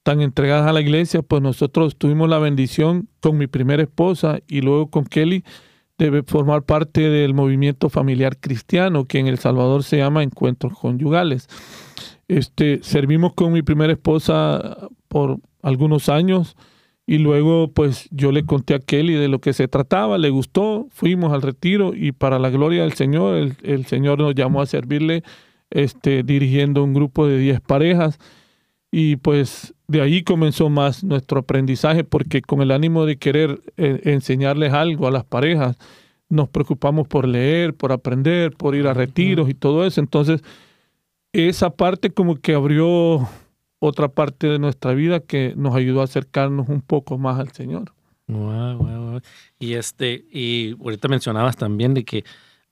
[0.03, 4.61] tan entregadas a la iglesia, pues nosotros tuvimos la bendición con mi primera esposa y
[4.61, 5.43] luego con Kelly
[5.97, 11.47] de formar parte del movimiento familiar cristiano que en El Salvador se llama Encuentros Conyugales.
[12.27, 16.55] Este, servimos con mi primera esposa por algunos años
[17.11, 20.87] y luego pues yo le conté a Kelly de lo que se trataba, le gustó,
[20.91, 24.65] fuimos al retiro y para la gloria del Señor, el, el Señor nos llamó a
[24.65, 25.21] servirle
[25.71, 28.17] este, dirigiendo un grupo de 10 parejas
[28.91, 33.99] y pues de ahí comenzó más nuestro aprendizaje porque con el ánimo de querer eh,
[34.05, 35.75] enseñarles algo a las parejas,
[36.29, 39.99] nos preocupamos por leer, por aprender, por ir a retiros y todo eso.
[39.99, 40.45] Entonces,
[41.33, 43.27] esa parte como que abrió
[43.83, 47.93] otra parte de nuestra vida que nos ayudó a acercarnos un poco más al Señor.
[49.57, 52.23] Y este, y ahorita mencionabas también de que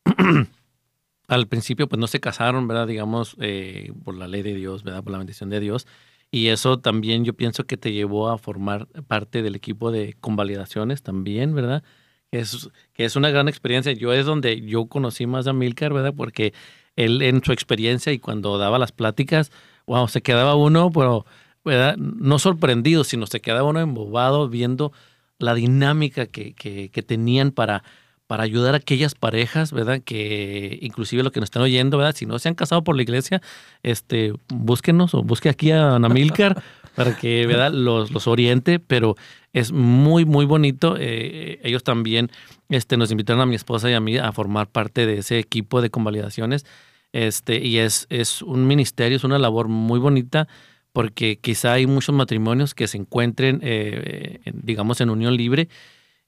[1.27, 2.85] al principio pues no se casaron, ¿verdad?
[2.85, 5.03] Digamos, eh, por la ley de Dios, ¿verdad?
[5.03, 5.87] Por la bendición de Dios.
[6.29, 11.01] Y eso también yo pienso que te llevó a formar parte del equipo de convalidaciones
[11.01, 11.83] también, ¿verdad?
[12.31, 13.93] Que es, que es una gran experiencia.
[13.93, 16.13] Yo es donde yo conocí más a Milcar, ¿verdad?
[16.15, 16.53] Porque
[16.95, 19.51] él en su experiencia y cuando daba las pláticas,
[19.89, 21.25] wow, se quedaba uno, pero,
[21.65, 21.97] ¿verdad?
[21.97, 24.93] No sorprendido, sino se quedaba uno embobado viendo
[25.39, 27.83] la dinámica que, que, que tenían para
[28.29, 30.01] para ayudar a aquellas parejas, ¿verdad?
[30.05, 32.13] Que inclusive los que nos están oyendo, ¿verdad?
[32.15, 33.41] Si no se han casado por la iglesia,
[33.81, 36.61] este, búsquenos o busque aquí a Ana Milcar
[36.95, 37.71] para que, ¿verdad?
[37.71, 39.15] Los, los oriente, pero
[39.51, 40.95] es muy, muy bonito.
[40.99, 42.29] Eh, ellos también
[42.69, 45.81] este, nos invitaron a mi esposa y a mí a formar parte de ese equipo
[45.81, 46.67] de convalidaciones.
[47.11, 50.47] Este, y es, es un ministerio, es una labor muy bonita
[50.91, 55.69] porque quizá hay muchos matrimonios que se encuentren, eh, digamos, en unión libre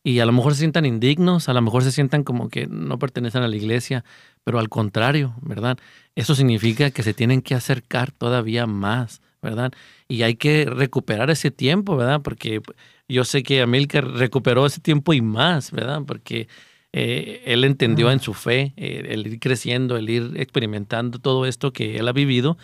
[0.04, 2.98] y a lo mejor se sientan indignos, a lo mejor se sientan como que no
[2.98, 4.04] pertenecen a la iglesia,
[4.44, 5.78] pero al contrario, ¿verdad?
[6.16, 9.72] Eso significa que se tienen que acercar todavía más, ¿verdad?
[10.08, 12.22] Y hay que recuperar ese tiempo, ¿verdad?
[12.22, 12.62] Porque
[13.08, 16.02] yo sé que Amilcar recuperó ese tiempo y más, ¿verdad?
[16.06, 16.48] Porque
[16.94, 21.72] eh, él entendió en su fe eh, el ir creciendo, el ir experimentando todo esto
[21.72, 22.58] que él ha vivido.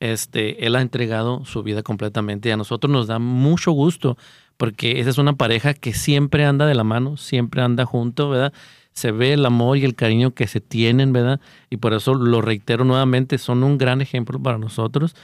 [0.00, 2.48] Este, él ha entregado su vida completamente.
[2.48, 4.16] Y a nosotros nos da mucho gusto
[4.56, 8.52] porque esa es una pareja que siempre anda de la mano, siempre anda junto, ¿verdad?
[8.92, 11.40] Se ve el amor y el cariño que se tienen, ¿verdad?
[11.68, 15.16] Y por eso lo reitero nuevamente, son un gran ejemplo para nosotros.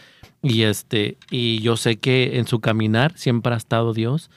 [0.43, 4.31] Y este, y yo sé que en su caminar siempre ha estado Dios,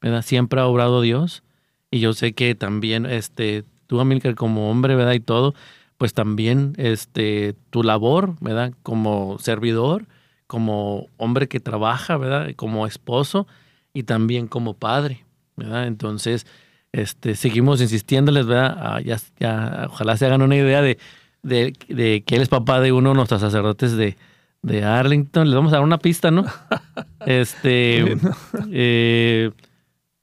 [0.00, 0.22] ¿verdad?
[0.22, 1.42] Siempre ha obrado Dios.
[1.90, 5.12] Y yo sé que también, este, tú, Amilcar, como hombre, ¿verdad?
[5.12, 5.54] Y todo,
[5.98, 8.72] pues también, este, tu labor, ¿verdad?
[8.82, 10.06] Como servidor,
[10.46, 12.50] como hombre que trabaja, ¿verdad?
[12.56, 13.46] Como esposo,
[13.92, 15.24] y también como padre,
[15.56, 15.86] ¿verdad?
[15.86, 16.46] Entonces,
[16.92, 18.76] este, seguimos insistiéndoles, ¿verdad?
[18.78, 20.98] Ah, ya, ya, ojalá se hagan una idea de,
[21.42, 24.16] de, que él es papá de uno de nuestros sacerdotes de,
[24.62, 25.46] de Arlington.
[25.46, 26.44] Les vamos a dar una pista, ¿no?
[27.26, 28.16] Este,
[28.70, 29.50] eh,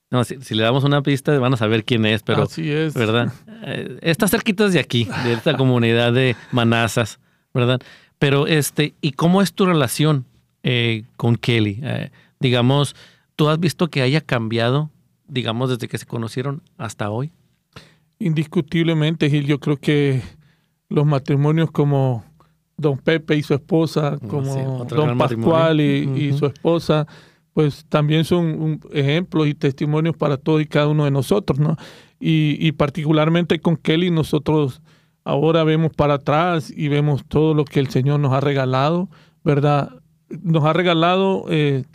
[0.09, 2.93] no, si, le damos una pista van a saber quién es, pero, Así es.
[2.93, 3.33] ¿verdad?
[3.63, 7.19] Eh, está cerquita de aquí, de esta comunidad de manazas,
[7.53, 7.81] ¿verdad?
[8.19, 10.25] Pero, este, ¿y cómo es tu relación
[10.63, 11.81] eh, con Kelly?
[12.39, 12.95] digamos,
[13.37, 14.89] ¿Tú has visto que haya cambiado,
[15.27, 17.31] digamos, desde que se conocieron hasta hoy?
[18.17, 20.23] Indiscutiblemente, Gil, yo creo que
[20.89, 22.25] los matrimonios como
[22.77, 27.05] don Pepe y su esposa, como don Pascual y, su esposa,
[27.57, 31.75] pues también son ejemplos y testimonios para todos y cada uno de nosotros, ¿no?
[32.19, 34.83] Y, particularmente con Kelly, nosotros
[35.23, 39.09] ahora vemos para atrás y vemos todo lo que el Señor nos ha regalado,
[39.43, 39.89] ¿verdad?
[40.43, 41.85] Nos ha regalado eh,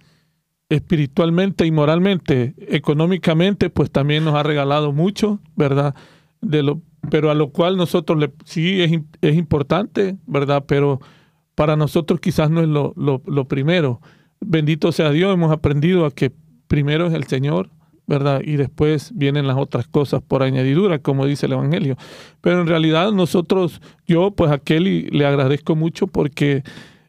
[0.69, 5.95] espiritualmente y moralmente, económicamente, pues también nos ha regalado mucho, ¿verdad?
[6.41, 10.65] De lo, pero a lo cual nosotros le, sí es, importante, ¿verdad?
[10.67, 11.01] Pero
[11.55, 14.01] para nosotros quizás no es lo, primero.
[14.45, 16.33] Bendito sea Dios, hemos aprendido a que
[16.67, 17.71] primero es el Señor,
[18.07, 18.41] ¿verdad?
[18.45, 21.97] Y después vienen las otras cosas por añadidura, como dice el Evangelio.
[22.41, 26.65] Pero en realidad nosotros, yo pues a Kelly le agradezco mucho porque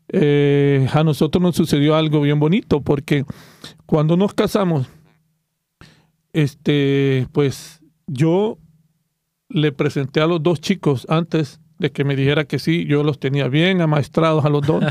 [0.09, 3.25] eh, a nosotros nos sucedió algo bien bonito porque
[3.85, 4.87] cuando nos casamos,
[6.33, 8.59] este, pues yo
[9.49, 11.59] le presenté a los dos chicos antes
[11.91, 14.83] que me dijera que sí, yo los tenía bien amaestrados a los dos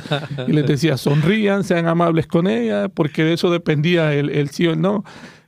[0.47, 4.67] y les decía, sonrían, sean amables con ella, porque de eso dependía el, el sí
[4.67, 5.05] o el no.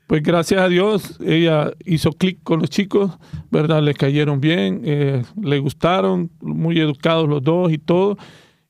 [0.07, 3.13] Pues gracias a Dios, ella hizo clic con los chicos,
[3.51, 3.83] ¿verdad?
[3.83, 8.19] Le cayeron bien, eh, le gustaron, muy educados los dos y todo.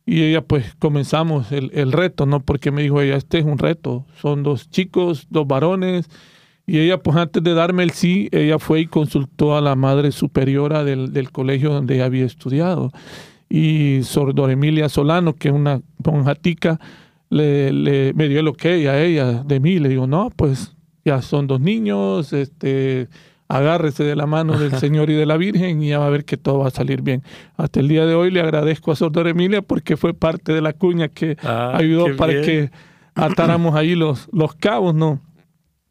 [0.07, 2.41] Y ella pues comenzamos el, el, reto, ¿no?
[2.41, 6.09] Porque me dijo ella, este es un reto, son dos chicos, dos varones.
[6.67, 10.13] Y ella pues antes de darme el sí, ella fue y consultó a la madre
[10.13, 12.91] superiora del, del colegio donde ella había estudiado.
[13.51, 16.81] Y Sordor Emilia Solano, que es una monjatica,
[17.31, 19.79] le, le, me dio el ok a ella de mí.
[19.79, 20.75] Le digo, no, pues
[21.05, 23.09] ya son dos niños, este,
[23.47, 26.25] agárrese de la mano del Señor y de la Virgen y ya va a ver
[26.25, 27.23] que todo va a salir bien.
[27.59, 30.73] Hasta el día de hoy le agradezco a Sordor Emilia porque fue parte de la
[30.73, 32.45] cuña que Ah, ayudó para bien.
[32.45, 32.71] que
[33.15, 35.21] atáramos ahí los, los cabos, ¿no?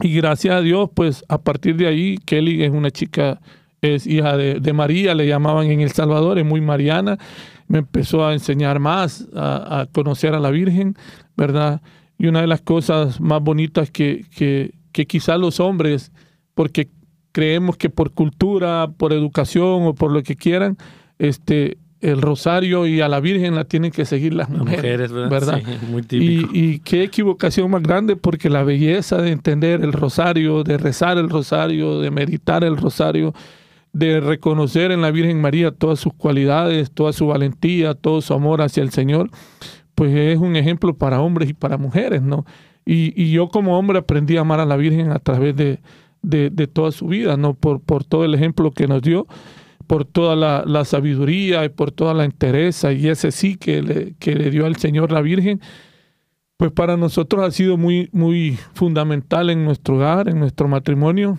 [0.00, 3.40] Y gracias a Dios, pues a partir de ahí, Kelly es una chica,
[3.80, 7.18] es hija de, María, le llamaban en El Salvador, es muy mariana,
[7.68, 10.96] me empezó a enseñar más, a, conocer a la Virgen,
[11.36, 11.80] ¿verdad?
[12.18, 16.10] Y una de las cosas más bonitas que, que, que quizá los hombres,
[16.54, 16.88] porque
[17.32, 20.76] creemos que por cultura, por educación o por lo que quieran,
[21.18, 25.12] este, el rosario y a la Virgen la tienen que seguir las Las mujeres, mujeres,
[25.12, 25.30] ¿verdad?
[25.30, 25.62] ¿verdad?
[25.64, 30.76] Sí, muy Y, qué equivocación más grande, porque la belleza de entender el rosario, de
[30.76, 33.32] rezar el rosario, de meditar el rosario,
[33.94, 38.60] de reconocer en la Virgen María todas sus cualidades, toda su valentía, todo su amor
[38.60, 39.30] hacia el Señor,
[39.94, 42.44] pues es un ejemplo para hombres y para mujeres, ¿no?
[42.84, 45.78] Y, y yo como hombre aprendí a amar a la Virgen a través de,
[46.20, 47.54] de, de toda su vida, ¿no?
[47.54, 49.26] Por, por todo el ejemplo que nos dio,
[49.86, 54.14] por toda la, la sabiduría y por toda la entereza y ese sí que le,
[54.18, 55.60] que le dio al Señor la Virgen,
[56.56, 61.38] pues para nosotros ha sido muy, muy fundamental en nuestro hogar, en nuestro matrimonio,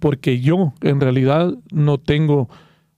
[0.00, 2.48] porque yo en realidad no tengo,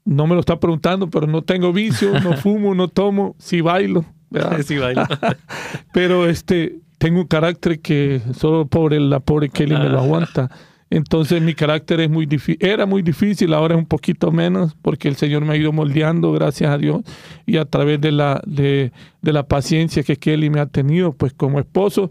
[0.04, 4.04] no me lo está preguntando, pero no tengo vicio, no fumo, no tomo, sí bailo,
[4.30, 4.60] ¿verdad?
[4.62, 5.08] Sí, baila.
[5.92, 10.50] pero este tengo un carácter que solo pobre la pobre Kelly me lo aguanta.
[10.90, 15.08] Entonces mi carácter es muy difícil, era muy difícil, ahora es un poquito menos, porque
[15.08, 17.02] el Señor me ha ido moldeando, gracias a Dios,
[17.44, 21.34] y a través de la, de, de la paciencia que Kelly me ha tenido, pues
[21.34, 22.08] como esposo,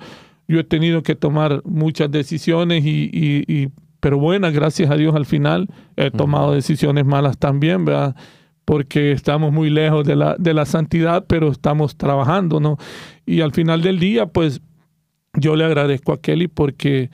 [0.47, 5.15] yo he tenido que tomar muchas decisiones y, y- y- pero buenas, gracias a Dios
[5.15, 8.15] al final, he tomado decisiones malas también, ¿verdad?
[8.63, 12.77] porque estamos muy lejos de la, de la santidad, pero estamos trabajando, ¿no?
[13.25, 14.59] Y al final del día, pues
[15.33, 17.09] yo le agradezco a Kelly porque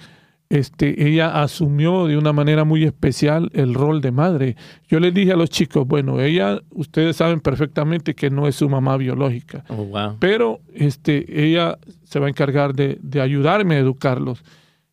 [0.50, 4.56] este, ella asumió de una manera muy especial el rol de madre.
[4.88, 8.70] Yo les dije a los chicos, bueno, ella, ustedes saben perfectamente que no es su
[8.70, 10.18] mamá biológica, Oh, wow.
[10.20, 14.44] pero este, ella se va a encargar de, de ayudarme a educarlos.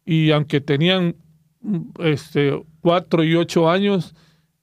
[0.07, 1.15] Y aunque tenían
[1.99, 4.15] este, cuatro y ocho años,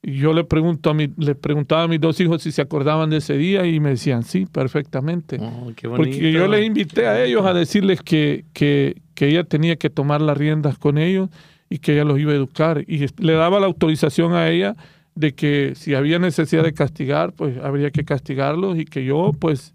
[0.02, 3.18] yo le, pregunto a mi, le preguntaba a mis dos hijos si se acordaban de
[3.18, 5.38] ese día y me decían, sí, perfectamente.
[5.40, 6.10] Oh, qué bonito.
[6.10, 10.20] Porque yo les invité a ellos a decirles que, que, que ella tenía que tomar
[10.20, 11.28] las riendas con ellos
[11.68, 12.84] y que ella los iba a educar.
[12.86, 14.76] Y le daba la autorización a ella
[15.16, 19.74] de que si había necesidad de castigar, pues habría que castigarlos y que yo, pues,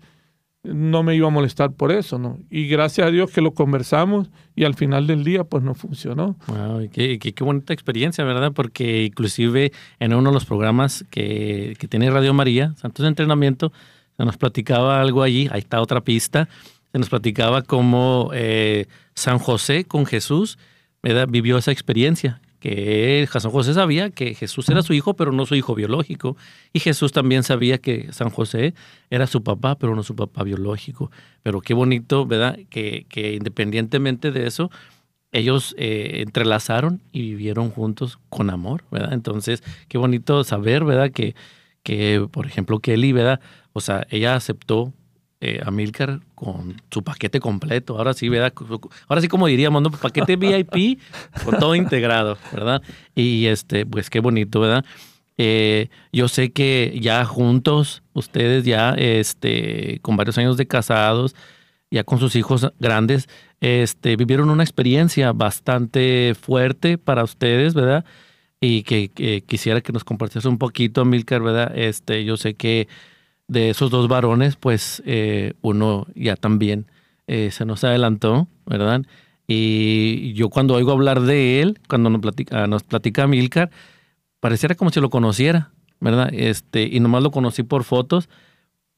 [0.64, 2.38] no me iba a molestar por eso, ¿no?
[2.50, 6.38] Y gracias a Dios que lo conversamos y al final del día, pues, no funcionó.
[6.48, 8.54] Wow, y qué, qué- qué bonita experiencia, ¿verdad?
[8.54, 13.74] Porque inclusive en uno de los programas que, que tiene Radio María, Santos de Entrenamiento,
[14.16, 16.48] se nos platicaba algo allí, ahí está otra pista,
[16.94, 20.58] se nos platicaba cómo eh, San José con Jesús
[21.28, 25.56] vivió esa experiencia, que San José sabía que Jesús era su hijo, pero no su
[25.56, 26.38] hijo biológico,
[26.72, 28.74] y Jesús también sabía que San José
[29.10, 31.12] era su papá, pero no su papá biológico.
[31.44, 32.58] Pero qué bonito, ¿verdad?
[32.70, 34.72] Que, que independientemente de eso,
[35.34, 39.12] ellos eh, entrelazaron y vivieron juntos con amor, ¿verdad?
[39.12, 41.12] Entonces, qué bonito saber, ¿verdad?
[41.12, 41.36] Que,
[41.82, 43.42] que por ejemplo, Kelly, ¿verdad?
[43.74, 44.94] O sea, ella aceptó
[45.46, 47.98] eh, a Milcar con su paquete completo.
[47.98, 48.54] Ahora sí, ¿verdad?
[49.10, 49.92] Ahora sí, como diríamos, ¿no?
[49.92, 51.02] Paquete VIP
[51.44, 52.82] con todo integrado, ¿verdad?
[53.14, 54.86] Y este, pues qué bonito, ¿verdad?
[55.38, 61.36] Eh, yo sé que ya juntos, ustedes ya, este, con varios años de casados,
[61.92, 63.28] ya con sus hijos grandes,
[63.60, 68.06] este, vivieron una experiencia bastante fuerte para ustedes, ¿verdad?
[68.62, 71.78] Y que, que quisiera que nos compartiese un poquito, Milcar, ¿verdad?
[71.78, 72.88] Este, yo sé que
[73.48, 76.88] de esos dos varones, pues eh, uno ya también
[77.28, 79.04] eh, se nos adelantó, ¿verdad?
[79.48, 83.70] Y yo cuando oigo hablar de él, cuando nos platica, nos platica Milcar,
[84.40, 86.30] pareciera como si lo conociera, ¿verdad?
[86.34, 88.30] Este, y nomás lo conocí por fotos,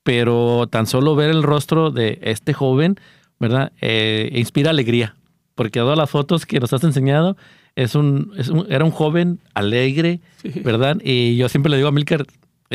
[0.03, 2.95] pero tan solo ver el rostro de este joven,
[3.39, 3.71] ¿verdad?
[3.81, 5.15] Eh, inspira alegría,
[5.55, 7.37] porque todas las fotos que nos has enseñado
[7.75, 10.49] es un, es un- era un joven alegre, Sí.
[10.63, 10.97] ¿verdad?
[11.03, 12.25] Y yo siempre le digo a Milcar,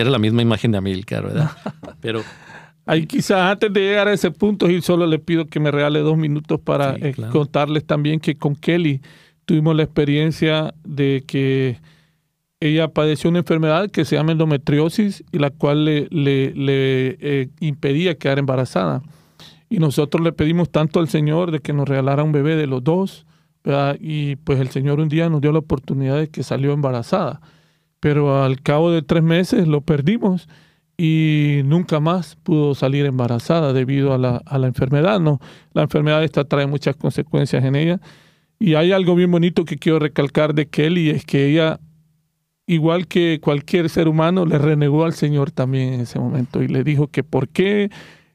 [0.01, 1.51] era la misma imagen de Amilcar, ¿verdad?
[2.01, 2.23] Pero
[2.87, 6.01] Ahí quizás antes de llegar a ese punto, Gil, solo le pido que me regale
[6.01, 7.33] dos minutos para Sí, eh, claro.
[7.33, 9.01] contarles también que con Kelly
[9.45, 11.79] tuvimos la experiencia de que
[12.59, 17.49] ella padeció una enfermedad que se llama endometriosis y la cual le, le- le, eh,
[17.61, 19.03] impedía quedar embarazada.
[19.69, 22.83] Y nosotros le pedimos tanto al Señor de que nos regalara un bebé de los
[22.83, 23.25] dos,
[23.63, 23.97] ¿verdad?
[24.01, 27.41] y pues el Señor un día nos dio la oportunidad de que salió embarazada.
[28.01, 30.49] Pero al cabo de tres meses lo perdimos
[30.97, 35.21] y nunca más pudo salir embarazada debido a la, a la enfermedad.
[35.21, 35.41] ¿no?
[35.73, 38.01] La enfermedad esta trae muchas consecuencias en ella.
[38.59, 41.81] Y hay algo bien bonito que quiero recalcar de Kelly, es que ella
[42.71, 46.85] igual que cualquier ser humano, le renegó al Señor también en ese momento y le
[46.85, 47.91] dijo que por qué,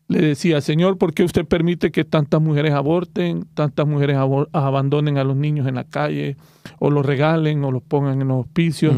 [0.07, 4.17] le decía, Señor, ¿por qué usted permite que tantas mujeres aborten, tantas mujeres
[4.51, 6.37] abandonen a los niños en la calle,
[6.79, 8.95] o los regalen, o los pongan en los hospicios?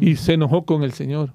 [0.00, 1.32] Y se enojó con el Señor.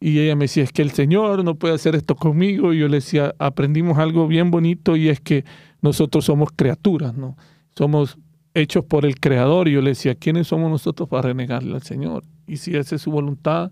[0.00, 2.72] Y ella me decía, es que el Señor no puede hacer esto conmigo.
[2.72, 5.44] Y yo le decía, aprendimos algo bien bonito y es que
[5.80, 7.36] nosotros somos criaturas, ¿no?
[7.76, 8.18] Somos
[8.54, 9.68] hechos por el Creador.
[9.68, 12.24] Y yo le decía, ¿quiénes somos nosotros para renegarle al Señor?
[12.46, 13.70] Y si esa es su voluntad.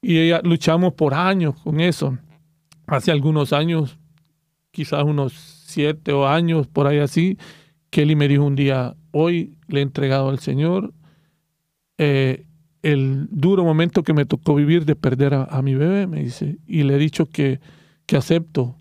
[0.00, 2.16] Y ella luchamos por años con eso
[2.88, 3.98] hace algunos años,
[4.70, 7.38] quizás unos siete o años, por ahí así,
[7.90, 10.92] Kelly me dijo un día, hoy le he entregado al Señor
[11.98, 12.44] eh,
[12.82, 16.82] el duro momento que me tocó vivir de perder a, mi bebé, me dice, y
[16.82, 17.60] le he dicho que,
[18.06, 18.76] que acepto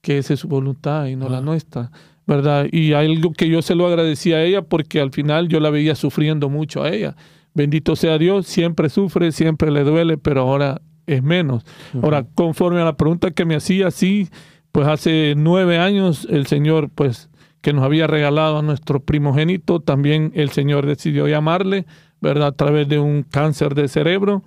[0.00, 1.92] que esa es su voluntad y no la nuestra,
[2.26, 2.66] ¿verdad?
[2.72, 5.94] Y algo que yo se lo agradecí a ella porque al final yo la veía
[5.94, 7.14] sufriendo mucho a ella.
[7.54, 11.64] Bendito sea Dios, siempre sufre, siempre le duele, pero ahora es menos.
[12.02, 14.28] Ahora, conforme a la pregunta que me hacía, sí,
[14.72, 17.30] pues hace nueve años el Señor, pues,
[17.60, 21.86] que nos había regalado a nuestro primogénito, también el Señor decidió llamarle,
[22.20, 22.48] ¿verdad?
[22.48, 24.42] A través de un cáncer de cerebro.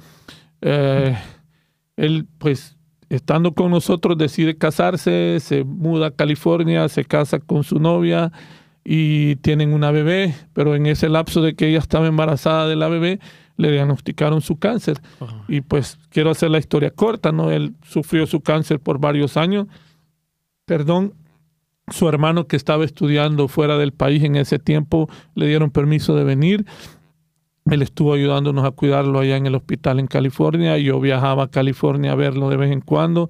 [0.62, 1.18] Eh,
[1.95, 2.78] él, pues,
[3.10, 8.32] estando con nosotros, decide casarse, se muda a California, se casa con su novia
[8.84, 12.88] y tienen una bebé, pero en ese lapso de que ella estaba embarazada de la
[12.88, 13.20] bebé,
[13.58, 15.01] le diagnosticaron su cáncer.
[15.47, 17.51] Y pues quiero hacer la historia corta, ¿no?
[17.51, 19.68] Él sufrió su cáncer por varios años.
[20.66, 21.14] Perdón,
[21.89, 26.24] su hermano que estaba estudiando fuera del país en ese tiempo le dieron permiso de
[26.24, 26.66] venir.
[27.66, 30.78] Él estuvo ayudándonos a cuidarlo allá en el hospital en California.
[30.78, 33.30] Yo viajaba a California a verlo de vez en cuando.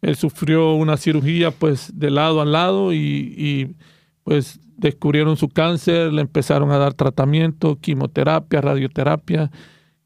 [0.00, 3.74] Él sufrió una cirugía pues de lado a lado y, y
[4.22, 9.50] pues descubrieron su cáncer, le empezaron a dar tratamiento, quimioterapia, radioterapia,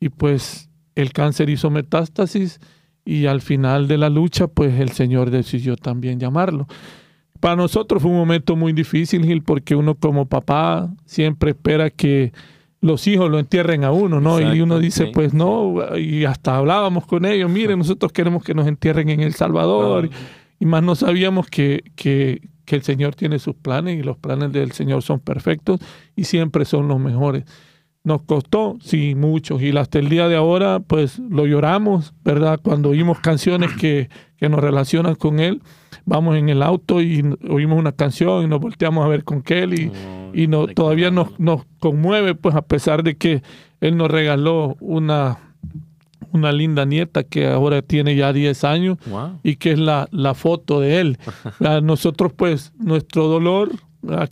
[0.01, 2.61] y pues el cáncer hizo metástasis
[3.05, 6.67] y al final de la lucha, pues el Señor decidió también llamarlo.
[7.41, 12.33] Para nosotros fue un momento muy difícil, Gil, porque uno como papá siempre espera que
[12.81, 14.41] los hijos lo entierren a uno, ¿no?
[14.41, 18.67] y uno dice, pues no, y hasta hablábamos con ellos, miren, nosotros queremos que nos
[18.67, 20.11] entierren en El Salvador,
[20.61, 24.53] y más no sabíamos que, que, que el Señor tiene sus planes y los planes
[24.53, 25.81] del Señor son perfectos
[26.15, 27.45] y siempre son los mejores.
[28.05, 32.61] Nos costó, sí, mucho, y hasta el día de ahora, pues lo lloramos, ¿verdad?
[32.63, 35.63] Cuando oímos canciones que, que nos relacionan con Él,
[36.05, 39.91] vamos en el auto y oímos una canción y nos volteamos a ver con Kelly
[40.35, 43.43] y, y no, todavía nos, nos conmueve, pues a pesar de que
[43.81, 45.48] Él nos regaló una
[46.33, 48.99] una linda nieta que ahora tiene ya 10 años
[49.43, 51.19] y que es la, la foto de él.
[51.65, 53.71] a nosotros pues nuestro dolor,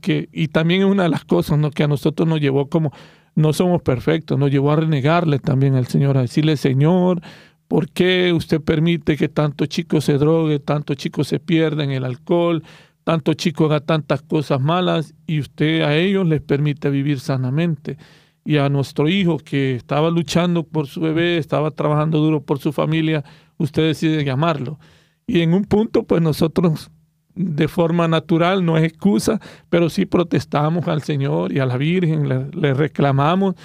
[0.00, 1.70] que, y también es una de las cosas ¿no?
[1.70, 2.92] que a nosotros nos llevó como,
[3.34, 7.20] no somos perfectos, nos llevó a renegarle también al Señor, a decirle, Señor,
[7.68, 12.62] ¿por qué usted permite que tantos chicos se droguen, tantos chicos se pierden el alcohol,
[13.04, 17.98] tantos chicos hagan tantas cosas malas y usted a ellos les permite vivir sanamente?
[18.46, 22.72] Y a nuestro hijo que estaba luchando por su bebé, estaba trabajando duro por su
[22.72, 23.24] familia,
[23.58, 24.78] usted decide llamarlo.
[25.26, 26.90] Y en un punto, pues nosotros
[27.34, 32.28] de forma natural, no es excusa, pero sí protestamos al Señor y a la Virgen,
[32.28, 33.56] le, reclamamos,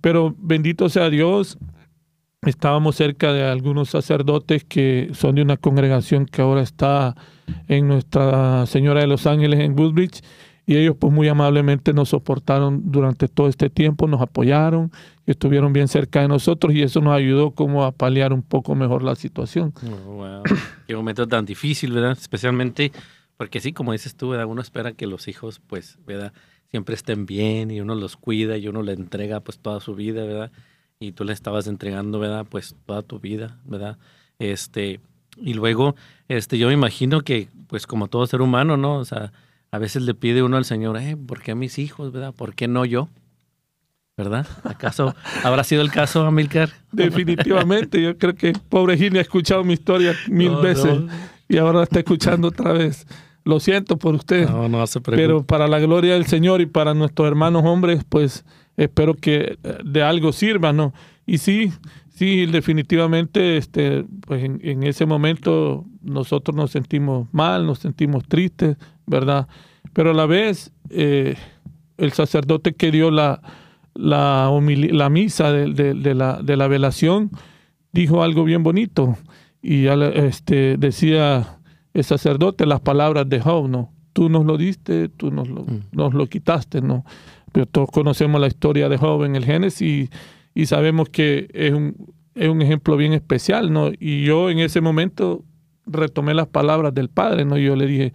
[0.00, 1.58] pero bendito sea Dios,
[2.42, 7.16] estábamos cerca de algunos sacerdotes que son de una congregación que ahora está
[7.68, 10.22] en Nuestra Señora de los Ángeles en Woodbridge
[10.66, 14.90] y ellos pues muy amablemente nos soportaron durante todo este tiempo, nos apoyaron,
[15.24, 19.04] estuvieron bien cerca de nosotros y eso nos ayudó como a paliar un poco mejor
[19.04, 19.72] la situación.
[20.08, 20.42] Oh,
[20.88, 22.12] Qué momento tan difícil, ¿verdad?
[22.12, 22.90] Especialmente
[23.36, 24.46] porque sí, como dices tú, ¿verdad?
[24.46, 26.32] uno espera que los hijos pues, ¿verdad?
[26.68, 30.24] Siempre estén bien y uno los cuida y uno le entrega pues toda su vida,
[30.24, 30.50] ¿verdad?
[30.98, 32.44] Y tú le estabas entregando, ¿verdad?
[32.48, 33.98] Pues toda tu vida, ¿verdad?
[34.40, 35.00] Este,
[35.36, 35.94] y luego,
[36.26, 38.96] este, yo me imagino que pues como todo ser humano, ¿no?
[38.96, 39.32] O sea,
[39.70, 42.34] a veces le pide uno al Señor, eh, ¿por qué a mis hijos, verdad?
[42.34, 43.08] ¿Por qué no yo?
[44.16, 44.46] ¿Verdad?
[44.64, 45.14] ¿Acaso
[45.44, 46.70] habrá sido el caso, Amilcar?
[46.92, 51.00] Definitivamente, yo creo que pobre Gil ha escuchado mi historia mil veces
[51.48, 53.06] y ahora está escuchando otra vez.
[53.44, 54.48] Lo siento por usted.
[54.48, 58.44] No, no Pero para la gloria del Señor y para nuestros hermanos hombres, pues
[58.76, 60.94] espero que eh, de algo sirva, ¿no?
[61.26, 61.72] Y sí,
[62.08, 68.78] sí, definitivamente, este, pues en, en ese momento nosotros nos sentimos mal, nos sentimos tristes,
[69.06, 69.48] ¿verdad?
[69.92, 71.36] Pero a la vez, eh,
[71.96, 73.40] el sacerdote que dio la,
[73.94, 77.30] la, la misa de, de, la, de la velación
[77.92, 79.16] dijo algo bien bonito.
[79.62, 81.58] Y este, decía
[81.94, 83.90] el sacerdote las palabras de Job, ¿no?
[84.12, 85.80] Tú nos lo diste, tú nos lo, mm.
[85.92, 87.04] nos lo quitaste, ¿no?
[87.52, 90.10] Pero todos conocemos la historia de Job en el Génesis y,
[90.54, 91.96] y sabemos que es un,
[92.34, 93.90] es un ejemplo bien especial, ¿no?
[93.98, 95.42] Y yo en ese momento
[95.86, 97.58] retomé las palabras del Padre, ¿no?
[97.58, 98.12] Y yo le dije,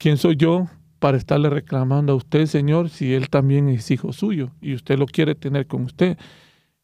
[0.00, 0.66] ¿quién soy yo
[0.98, 5.06] para estarle reclamando a usted, Señor, si Él también es hijo suyo y usted lo
[5.06, 6.18] quiere tener con usted?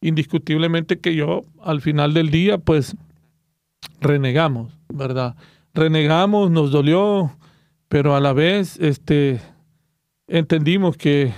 [0.01, 2.95] Indiscutiblemente que yo, al final del día, pues
[4.01, 5.35] renegamos, ¿verdad?
[5.73, 7.37] Renegamos, nos dolió,
[7.89, 9.41] pero a la vez, este,
[10.29, 11.33] entendimos que,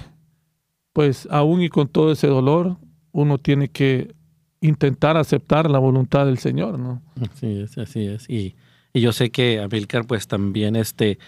[0.92, 2.76] pues, aún y con todo ese dolor,
[3.12, 4.14] uno tiene que
[4.60, 7.02] intentar aceptar la voluntad del Señor, ¿no?
[7.20, 8.28] Así es, así es.
[8.28, 8.56] Y,
[8.92, 11.18] y yo sé que Amilcar, pues, también, este,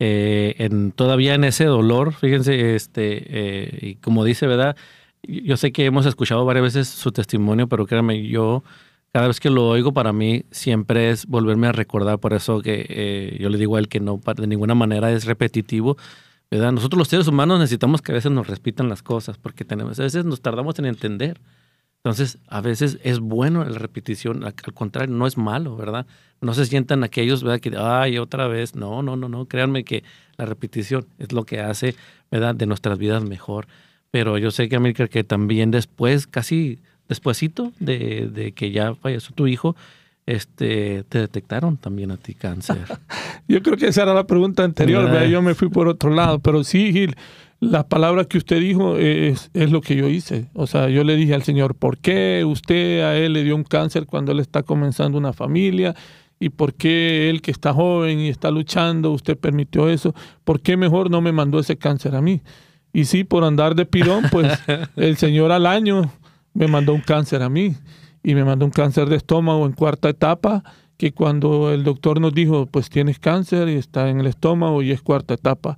[0.00, 4.74] eh, en, todavía en ese dolor, fíjense, este, eh, y como dice, ¿verdad?
[5.22, 8.64] Yo sé que hemos escuchado varias veces su testimonio, pero créanme, yo
[9.12, 12.86] cada vez que lo oigo para mí siempre es volverme a recordar, por eso que
[12.88, 15.98] eh, yo le digo a él que no de ninguna manera es repetitivo,
[16.50, 16.72] ¿verdad?
[16.72, 20.04] Nosotros los seres humanos necesitamos que a veces nos repitan las cosas, porque tenemos, a
[20.04, 21.38] veces nos tardamos en entender.
[22.02, 26.06] Entonces, a veces es bueno la repetición, al contrario, no es malo, ¿verdad?
[26.40, 27.60] No se sientan aquellos, ¿verdad?
[27.60, 30.02] Que, ay, otra vez, no, no, no, no, créanme que
[30.38, 31.94] la repetición es lo que hace,
[32.30, 32.54] ¿verdad?
[32.54, 33.66] De nuestras vidas mejor.
[34.10, 36.78] Pero yo sé que, América, que también después, casi
[37.08, 39.76] despuésito de, de que ya falleció tu hijo,
[40.26, 42.84] este, te detectaron también a ti cáncer.
[43.48, 46.62] Yo creo que esa era la pregunta anterior, yo me fui por otro lado, pero
[46.62, 47.16] sí, Gil,
[47.60, 50.46] las palabras que usted dijo es, es, lo que yo hice.
[50.54, 53.64] O sea, yo le dije al Señor, ¿por qué usted a él le dio un
[53.64, 55.94] cáncer cuando él está comenzando una familia?
[56.38, 60.14] ¿Y por qué él que está joven y está luchando, usted permitió eso?
[60.42, 62.40] ¿Por qué mejor no me mandó ese cáncer a mí?
[62.94, 64.58] Y sí, por andar de pirón, pues
[64.96, 66.10] el Señor al año
[66.54, 67.76] me mandó un cáncer a mí
[68.22, 70.64] y me mandó un cáncer de estómago en cuarta etapa,
[70.96, 74.92] que cuando el doctor nos dijo, pues tienes cáncer y está en el estómago y
[74.92, 75.76] es cuarta etapa,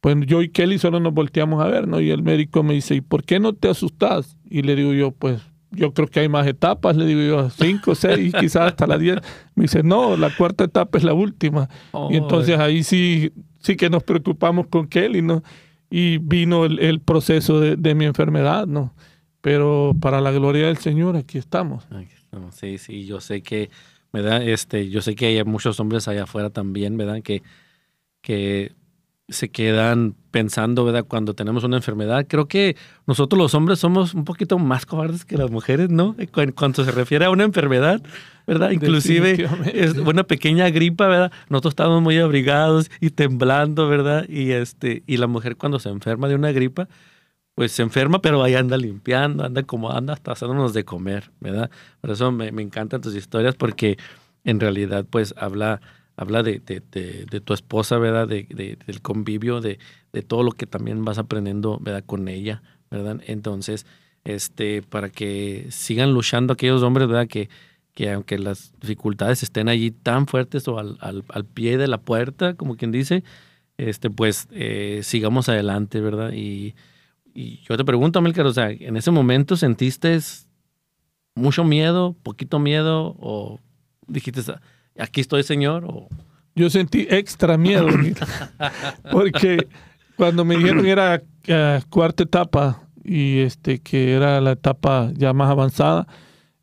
[0.00, 2.00] pues yo y Kelly solo nos volteamos a ver, ¿no?
[2.00, 4.36] Y el médico me dice, ¿y por qué no te asustas?
[4.48, 7.94] Y le digo yo, pues yo creo que hay más etapas, le digo yo, cinco,
[7.94, 9.18] seis, quizás hasta las diez.
[9.54, 11.68] Me dice, no, la cuarta etapa es la última.
[12.10, 15.42] y entonces ahí sí, sí que nos preocupamos con Kelly, ¿no?
[15.90, 18.94] Y vino el, proceso de, de mi enfermedad, ¿no?
[19.40, 21.86] Pero para la gloria del Señor, aquí estamos.
[22.50, 23.70] Sí, sí, yo sé que,
[24.12, 24.46] ¿verdad?
[24.46, 27.22] Este, yo sé que hay muchos hombres allá afuera también, ¿verdad?
[27.22, 27.42] Que,
[28.20, 28.72] que
[29.28, 31.04] se quedan pensando, ¿verdad?
[31.06, 32.26] Cuando tenemos una enfermedad.
[32.26, 32.76] Creo que
[33.06, 36.16] nosotros los hombres somos un poquito más cobardes que las mujeres, ¿no?
[36.18, 38.02] En cuanto se refiere a una enfermedad,
[38.46, 38.70] ¿verdad?
[38.70, 41.32] Inclusive es una pequeña gripa, ¿verdad?
[41.50, 44.26] Nosotros estamos muy abrigados y temblando, ¿verdad?
[44.28, 46.88] Y este y la mujer cuando se enferma de una gripa,
[47.54, 51.70] pues se enferma, pero ahí anda limpiando, anda como anda hasta haciéndonos de comer, ¿verdad?
[52.00, 53.98] Por eso me, me encantan tus historias porque
[54.44, 55.80] en realidad pues habla,
[56.18, 58.28] habla de, de, tu esposa, ¿verdad?
[58.28, 59.78] De, del convivio, de,
[60.26, 62.04] todo lo que también vas aprendiendo, ¿verdad?
[62.04, 63.20] Con ella, ¿verdad?
[63.26, 63.86] Entonces,
[64.24, 67.28] este, para que sigan luchando aquellos hombres, ¿verdad?
[67.28, 67.48] Que,
[67.94, 71.98] que aunque las dificultades estén allí tan fuertes o al, al, al pie de la
[71.98, 73.24] puerta, como quien dice,
[73.76, 76.32] este, pues eh, sigamos adelante, ¿verdad?
[76.32, 76.74] Y
[77.40, 80.18] y yo te pregunto, Amilcar, o sea, ¿en ese momento sentiste
[81.36, 83.60] mucho miedo, poquito miedo, o
[84.08, 84.40] dijiste,
[84.98, 85.84] aquí estoy, Señor?
[85.84, 86.08] O...
[86.54, 87.88] Yo sentí extra miedo,
[89.12, 89.66] porque
[90.16, 95.32] cuando me dijeron que era eh, cuarta etapa y este que era la etapa ya
[95.32, 96.06] más avanzada,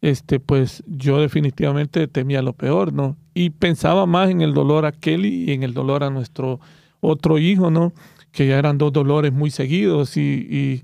[0.01, 3.17] este pues yo definitivamente temía lo peor, ¿no?
[3.33, 6.59] Y pensaba más en el dolor a Kelly y en el dolor a nuestro
[6.99, 7.93] otro hijo, ¿no?
[8.35, 10.83] que ya eran dos dolores muy seguidos y, y,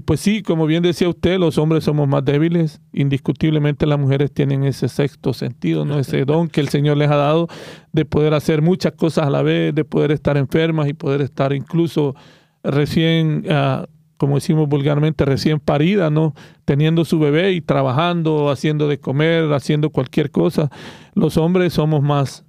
[0.00, 4.64] pues sí, como bien decía usted, los hombres somos más débiles, indiscutiblemente las mujeres tienen
[4.64, 5.98] ese sexto sentido, ¿no?
[5.98, 7.48] ese don que el Señor les ha dado
[7.92, 11.54] de poder hacer muchas cosas a la vez, de poder estar enfermas y poder estar
[11.54, 12.14] incluso
[12.62, 13.86] recién, ah,
[14.18, 16.34] como decimos vulgarmente, recién parida, ¿no?
[16.66, 20.70] teniendo su bebé y trabajando, haciendo de comer, haciendo cualquier cosa.
[21.14, 22.44] Los hombres somos más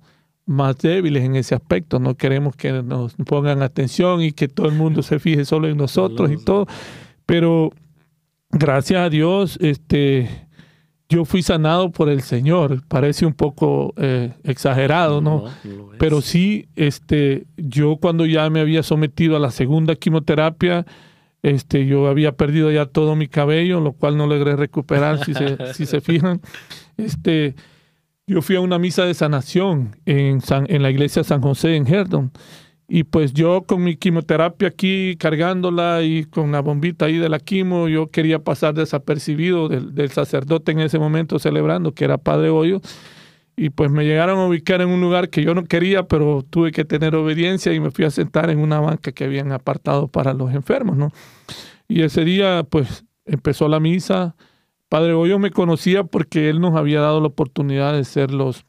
[0.45, 1.99] más débiles en ese aspecto.
[1.99, 5.77] No queremos que nos pongan atención y que todo el mundo se fije solo en
[5.77, 6.65] nosotros y todo.
[7.29, 7.69] Pero
[8.49, 10.47] gracias a Dios, este,
[11.09, 12.81] yo fui sanado por el Señor.
[12.87, 15.43] Parece un poco eh, exagerado, ¿no?
[15.99, 20.87] Pero sí, este, yo cuando ya me había sometido a la segunda quimioterapia,
[21.43, 25.55] este, yo había perdido ya todo mi cabello, lo cual no logré recuperar, si se,
[25.75, 26.41] si se fijan.
[26.97, 27.53] Este,
[28.25, 32.31] yo fui a una misa de sanación en, en la iglesia San José en Herdon.
[32.91, 37.37] Y pues yo con mi quimioterapia aquí cargándola y con la bombita ahí de la
[37.37, 42.81] quimo, yo quería pasar desapercibido del, sacerdote en ese momento celebrando, que era Padre Hoyo.
[43.55, 46.71] Y pues me llegaron a ubicar en un lugar que yo no quería, pero tuve
[46.71, 50.33] que tener obediencia y me fui a sentar en una banca que habían apartado para
[50.33, 51.11] los enfermos, ¿no?
[51.87, 54.35] Y ese día pues empezó la misa,
[54.87, 58.65] Padre Hoyo me conocía porque él nos había dado la oportunidad de ser los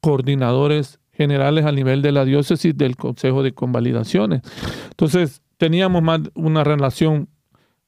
[0.00, 4.40] coordinadores generales a nivel de la diócesis del Consejo de Convalidaciones.
[4.88, 7.28] Entonces, teníamos más una relación,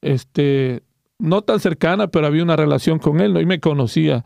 [0.01, 0.83] este,
[1.17, 3.41] no tan cercana, pero había una relación con él, ¿no?
[3.41, 4.23] y me conocía.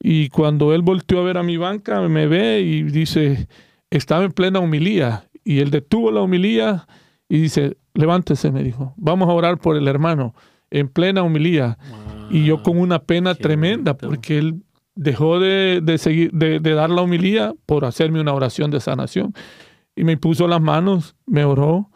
[0.00, 3.46] Y cuando él volteó a ver a mi banca, me ve y dice,
[3.90, 5.28] estaba en plena humilía.
[5.44, 6.86] Y él detuvo la humilía
[7.28, 10.34] y dice, levántese, me dijo, vamos a orar por el hermano,
[10.70, 11.76] en plena humilía.
[12.30, 14.62] y yo con una pena tremenda, porque él
[14.96, 19.34] dejó de, seguir, de, dar la humilía por hacerme una oración de sanación.
[19.94, 21.90] Y me puso las manos, me oró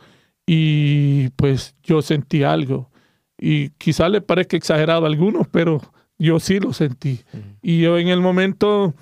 [0.46, 2.90] y pues yo sentí algo.
[3.38, 5.80] Y quizá le parezca exagerado a algunos, pero
[6.18, 7.20] yo sí lo sentí.
[7.62, 8.94] Y yo en el momento,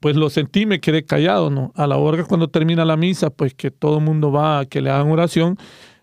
[0.00, 1.72] pues lo sentí, me quedé callado, ¿no?
[1.76, 4.80] A la hora cuando termina la misa, pues que todo el mundo va a que
[4.80, 5.56] le hagan oración,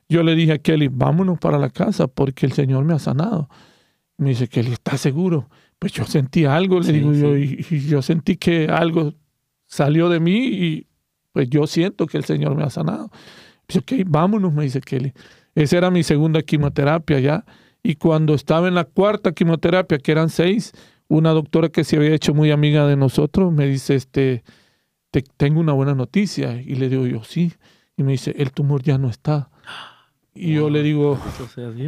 [0.08, 3.50] yo le dije a Kelly, vámonos para la casa porque el Señor me ha sanado.
[4.18, 5.50] Me dice, Kelly, ¿estás seguro?
[5.86, 9.14] Pues yo sentí algo, le digo yo, y, yo sentí que algo
[9.68, 10.88] salió de mí y
[11.32, 13.12] pues yo siento que el Señor me ha sanado.
[13.68, 15.14] Dice, ok, vámonos, me dice Kelly.
[15.54, 17.46] Esa era mi segunda quimioterapia ya.
[17.84, 20.72] Y cuando estaba en la cuarta quimioterapia, que eran seis,
[21.08, 24.44] una doctora que se había hecho muy amiga de nosotros me dice, este,
[25.12, 26.60] te, tengo una buena noticia.
[26.60, 27.54] Y le digo yo, sí.
[27.96, 29.52] Y me dice, el tumor ya no está.
[30.38, 31.18] Y yo le digo,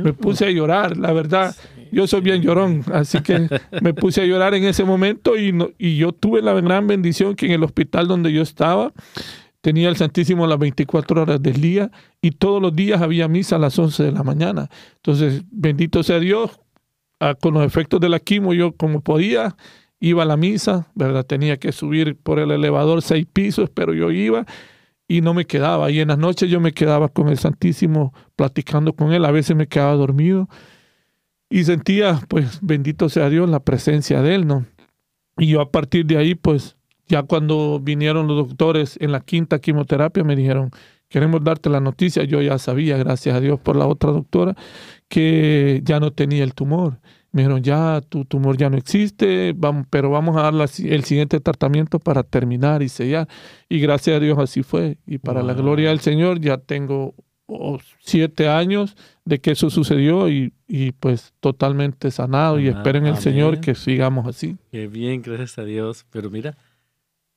[0.04, 1.54] me puse a llorar, la verdad.
[1.92, 3.50] Yo soy bien llorón, así que
[3.82, 7.48] me puse a llorar en ese momento y, y yo tuve la gran bendición que
[7.48, 8.94] en el hospital donde yo estaba
[9.60, 11.92] tenía el Santísimo las 24 horas del día
[12.22, 14.70] y todos los días había misa a las 11 de la mañana.
[14.96, 16.58] Entonces, bendito sea Dios,
[17.20, 19.58] ah, con los efectos de la quimo yo como podía
[20.00, 21.26] iba a la misa, ¿verdad?
[21.26, 24.46] Tenía que subir por el elevador seis pisos, pero yo iba
[25.08, 25.90] y no me quedaba.
[25.92, 29.26] Y en las noches yo me quedaba con el Santísimo platicando con él.
[29.26, 30.50] A veces me quedaba dormido
[31.50, 34.66] y sentía, pues, bendito sea Dios, la presencia de él, ¿no?
[35.38, 36.76] Y yo a partir de ahí, pues,
[37.08, 40.72] ya cuando vinieron los doctores en la quinta quimioterapia, me dijeron,
[41.10, 42.24] queremos darte la noticia.
[42.26, 44.56] Yo ya sabía, gracias a Dios por la otra doctora,
[45.08, 47.00] que ya no tenía el tumor.
[47.38, 51.40] Me dijeron, ya tu tumor ya no existe, vamos, pero vamos a dar el siguiente
[51.40, 53.28] tratamiento para terminar y sellar.
[53.70, 54.98] Y gracias a Dios así fue.
[55.06, 57.14] Y para la gloria del Señor ya tengo
[57.46, 60.52] oh, siete años de que eso sucedió y,
[61.00, 62.60] pues totalmente sanado.
[62.60, 64.58] y espero en el Señor que sigamos así.
[64.72, 66.08] Qué bien, gracias a Dios.
[66.10, 66.58] Pero mira,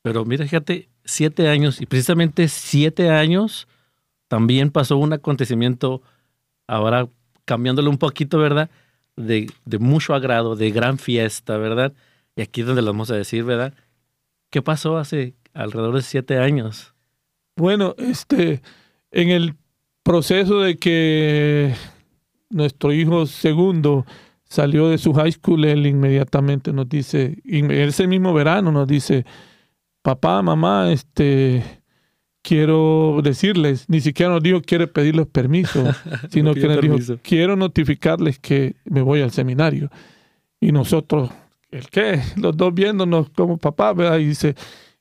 [0.01, 3.67] pero mira, fíjate, siete años y precisamente siete años
[4.27, 6.01] también pasó un acontecimiento,
[6.65, 7.07] ahora
[7.45, 8.71] cambiándolo un poquito, ¿verdad?
[9.15, 9.47] De,
[9.79, 11.93] mucho agrado, de gran fiesta, ¿verdad?
[12.35, 13.73] Y aquí es donde lo vamos a decir, ¿verdad?
[14.49, 16.93] ¿Qué pasó hace alrededor de siete años?
[17.55, 18.61] Bueno, este,
[19.11, 19.55] en el
[20.03, 21.75] proceso de que
[22.49, 24.05] nuestro hijo segundo
[24.43, 29.25] salió de su high school, él inmediatamente nos dice, ese mismo verano nos dice,
[30.01, 31.80] papá, mamá, este,
[32.41, 35.83] quiero decirles, ni siquiera nos dijo quiere pedirles permiso,
[36.29, 39.89] sino que nos dijo quiero notificarles que me voy al seminario.
[40.59, 41.31] Y nosotros,
[41.71, 42.21] ¿el qué?
[42.37, 44.19] Los dos viéndonos como papá, ¿verdad?
[44.19, 44.55] Y dice,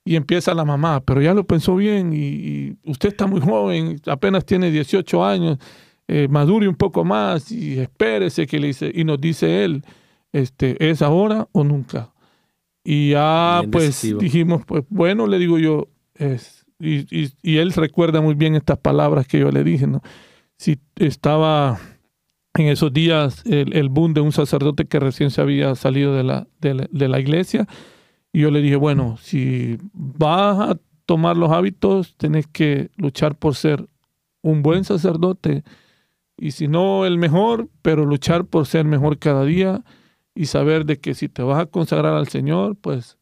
[0.05, 4.45] y empieza la mamá, pero ya lo pensó bien y, usted está muy joven, apenas
[4.45, 5.59] tiene 18 años,
[6.09, 9.84] eh, madure un poco más y espérese que le dice, y nos dice él,
[10.32, 12.12] este, ¿es ahora o nunca?
[12.82, 18.55] Y ya pues dijimos, pues bueno, le digo yo, es, y, él recuerda muy bien
[18.55, 20.03] estas palabras que yo le dije, ¿no?
[20.57, 21.78] Si estaba
[22.55, 26.47] en esos días el, boom de un sacerdote que recién se había salido de la,
[26.61, 27.66] de la, iglesia,
[28.33, 33.55] y yo le dije, bueno, si vas a tomar los hábitos, tenés que luchar por
[33.55, 33.89] ser
[34.43, 35.64] un buen sacerdote,
[36.37, 39.85] y si no el mejor, pero luchar por ser mejor cada día
[40.35, 43.18] y saber de que si te vas a consagrar al Señor, pues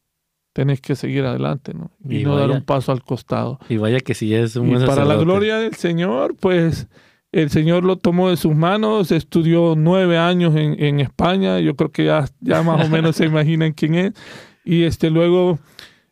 [0.59, 1.89] tenés que seguir adelante, ¿no?
[2.03, 3.61] Y, no dar un paso al costado.
[3.69, 6.89] Y vaya que si es un y para la gloria del Señor, pues
[7.31, 11.93] el Señor lo tomó de sus manos, estudió nueve años en, en España, yo creo
[11.93, 14.13] que ya, ya más o menos se imaginan quién es.
[14.65, 15.59] Y este luego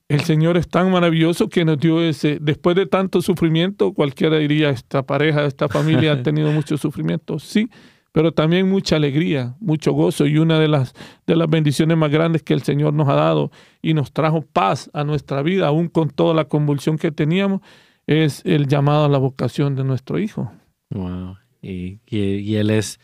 [0.07, 4.69] el Señor es tan maravilloso que nos dio ese, después de tanto sufrimiento, cualquiera diría,
[4.69, 7.37] esta pareja, esta familia ha tenido mucho sufrimiento.
[7.37, 7.69] Sí,
[8.17, 10.95] pero también mucha alegría, mucho gozo y una de las,
[11.27, 14.89] de las bendiciones más grandes que el Señor nos ha dado y nos trajo paz
[14.93, 17.61] a nuestra vida, aún con toda la convulsión que teníamos,
[18.07, 20.51] es el llamado a la vocación de nuestro Hijo.
[20.89, 21.37] Wow.
[21.61, 22.99] Y, y, él es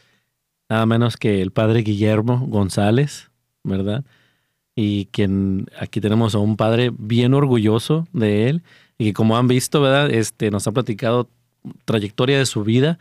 [0.68, 3.30] nada menos que el Padre Guillermo González,
[3.64, 4.04] ¿verdad?
[4.76, 8.64] Y quien aquí tenemos a un padre bien orgulloso de él
[8.98, 10.10] y que como han visto, ¿verdad?
[10.10, 11.30] Este, nos ha platicado
[11.86, 12.98] trayectoria de su vida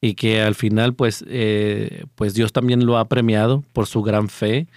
[0.00, 4.28] y que al final pues, eh, pues Dios también lo ha premiado por su gran
[4.28, 4.68] fe,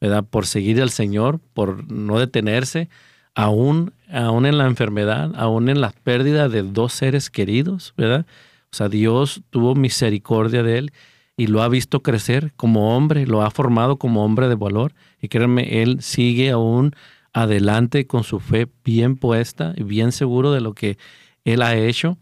[0.00, 0.24] ¿verdad?
[0.24, 2.88] Por seguir al Señor, por no detenerse,
[3.34, 8.26] aún, aún en la enfermedad, aún en la pérdida de dos seres queridos, ¿verdad?
[8.72, 10.92] O sea, Dios tuvo misericordia de él
[11.36, 15.28] y lo ha visto crecer como hombre, lo ha formado como hombre de valor y
[15.28, 16.94] créanme, él sigue aún
[17.32, 20.98] adelante con su fe bien puesta y bien seguro de lo que
[21.44, 22.18] él ha hecho.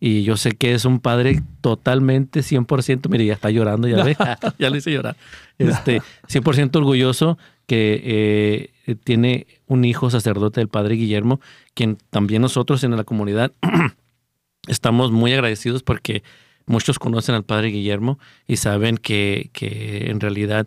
[0.00, 3.96] Y yo sé que es un padre totalmente 100%, mire, ya está llorando, ya,
[4.58, 5.16] ya le hice llorar.
[5.58, 11.40] Este, 100% orgulloso que eh, tiene un hijo sacerdote del padre Guillermo,
[11.74, 13.52] quien también nosotros en la comunidad
[14.66, 16.22] estamos muy agradecidos porque
[16.66, 20.66] muchos conocen al padre Guillermo y saben que, que en realidad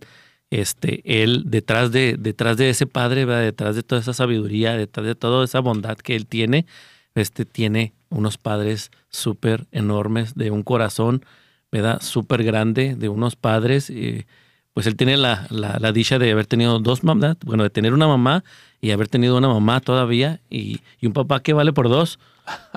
[0.53, 5.15] este, él detrás de, detrás de ese padre, detrás de toda esa sabiduría, detrás de
[5.15, 6.67] toda esa bondad que él tiene,
[7.15, 11.25] este, tiene unos padres súper enormes, de un corazón,
[11.71, 12.01] ¿verdad?
[12.01, 13.89] Súper grande, de unos padres.
[13.89, 14.25] y
[14.73, 18.07] pues él tiene la, la, dicha de haber tenido dos mamás, bueno, de tener una
[18.07, 18.43] mamá
[18.81, 22.17] y haber tenido una mamá todavía y, y un papá que vale por dos.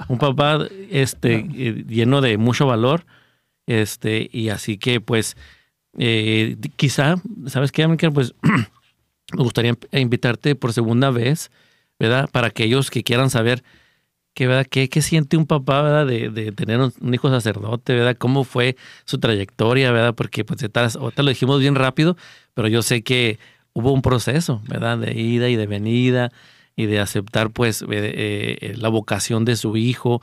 [0.09, 3.07] Un papá este, eh, lleno de mucho valor.
[3.67, 5.37] Este, y así que, pues,
[5.99, 7.17] eh, quizá,
[7.47, 11.51] ¿sabes qué, Pues me gustaría invitarte por segunda vez,
[11.99, 12.29] ¿verdad?
[12.31, 13.65] Para aquellos que quieran saber
[14.37, 14.67] qué, ¿verdad?
[14.69, 16.07] ¿Qué, siente un papá, ¿verdad?
[16.07, 18.17] De, de, tener un hijo sacerdote, ¿verdad?
[18.19, 18.77] ¿Cómo fue
[19.07, 20.15] su trayectoria, ¿verdad?
[20.15, 22.19] Porque pues ahorita lo dijimos bien rápido,
[22.53, 23.39] pero yo sé que
[23.73, 24.99] hubo un proceso, ¿verdad?
[24.99, 26.33] De ida y de venida
[26.77, 27.87] y de aceptar pues eh,
[28.61, 30.21] eh, la vocación de su hijo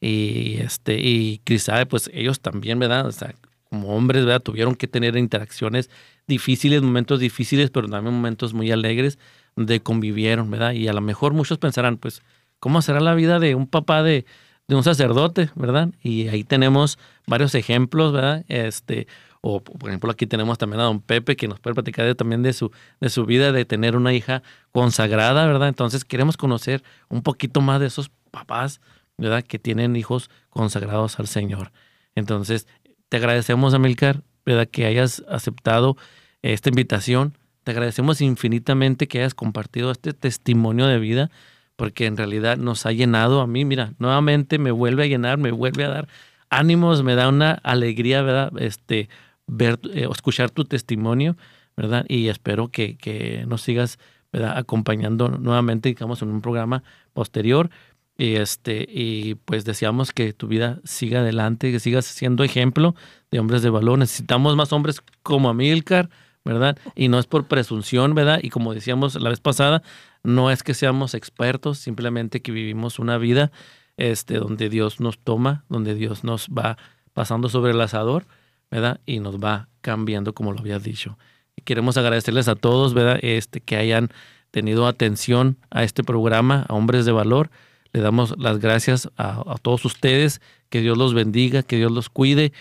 [0.00, 3.06] y este y quizá pues ellos también, ¿verdad?
[3.08, 3.34] O sea,
[3.68, 4.42] como hombres, ¿verdad?
[4.42, 5.90] Tuvieron que tener interacciones
[6.28, 9.18] difíciles, momentos difíciles, pero también momentos muy alegres
[9.56, 10.72] donde convivieron, ¿verdad?
[10.72, 12.22] Y a lo mejor muchos pensarán, pues,
[12.60, 14.26] ¿cómo será la vida de un papá de,
[14.68, 15.90] un sacerdote, ¿verdad?
[16.02, 18.44] Y ahí tenemos varios ejemplos, ¿verdad?
[18.48, 19.06] Este,
[19.40, 22.52] o por ejemplo aquí tenemos también a don Pepe que nos puede platicar también de
[22.52, 24.42] su, de su vida, de tener una hija
[24.72, 25.68] consagrada, ¿verdad?
[25.68, 28.80] Entonces queremos conocer un poquito más de esos papás,
[29.16, 29.44] ¿verdad?
[29.44, 31.70] Que tienen hijos consagrados al Señor.
[32.16, 32.66] Entonces,
[33.08, 34.68] te agradecemos, Amilcar, ¿verdad?
[34.68, 35.96] Que hayas aceptado
[36.42, 37.36] esta invitación.
[37.64, 41.30] Te agradecemos infinitamente que hayas compartido este testimonio de vida,
[41.76, 43.64] porque en realidad nos ha llenado a mí.
[43.64, 46.08] Mira, nuevamente me vuelve a llenar, me vuelve a dar
[46.50, 48.52] ánimos, me da una alegría, ¿verdad?
[48.58, 49.08] Este,
[49.46, 51.36] ver, eh, escuchar tu testimonio,
[51.76, 52.04] ¿verdad?
[52.08, 53.98] Y espero que, que nos sigas
[54.32, 54.56] ¿verdad?
[54.56, 57.70] acompañando nuevamente, digamos, en un programa posterior.
[58.18, 62.94] Y, este, y pues deseamos que tu vida siga adelante, que sigas siendo ejemplo
[63.30, 63.98] de hombres de valor.
[63.98, 66.08] Necesitamos más hombres como Amilcar,
[66.46, 66.78] ¿verdad?
[66.94, 68.38] Y no es por presunción, ¿verdad?
[68.40, 69.82] Y como decíamos la vez pasada,
[70.22, 73.50] no es que seamos expertos, simplemente que vivimos una vida
[73.96, 76.78] este, donde Dios nos toma, donde Dios nos va
[77.12, 78.26] pasando sobre el asador,
[78.70, 79.00] ¿verdad?
[79.06, 81.18] Y nos va cambiando, como lo había dicho.
[81.56, 83.18] Y queremos agradecerles a todos, ¿verdad?
[83.22, 84.10] Este, que hayan
[84.52, 87.50] tenido atención a este programa, a Hombres de Valor.
[87.92, 92.52] Le damos las gracias a, todos ustedes, que Dios los bendiga, que Dios los cuide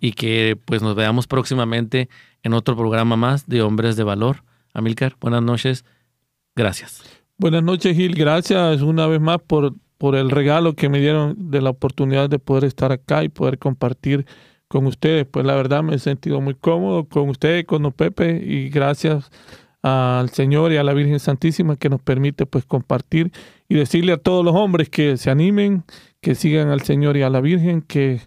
[0.00, 2.08] y que pues nos veamos próximamente
[2.42, 4.42] en otro programa más de Hombres de Valor.
[4.72, 5.84] Amilcar, buenas noches.
[6.56, 7.02] Gracias.
[7.38, 8.14] Buenas noches, Gil.
[8.14, 12.38] Gracias una vez más por, por el regalo que me dieron de la oportunidad de
[12.38, 14.26] poder estar acá y poder compartir
[14.68, 15.26] con ustedes.
[15.26, 19.30] Pues la verdad me he sentido muy cómodo con ustedes, con don Pepe, y gracias
[19.82, 23.32] al Señor y a la Virgen Santísima que nos permite pues compartir
[23.68, 25.84] y decirle a todos los hombres que se animen,
[26.20, 28.20] que sigan al Señor y a la Virgen, que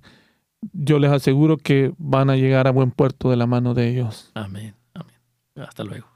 [0.71, 4.31] yo les aseguro que van a llegar a buen puerto de la mano de ellos.
[4.33, 4.75] Amén.
[4.93, 5.15] Amén.
[5.55, 6.12] Hasta luego.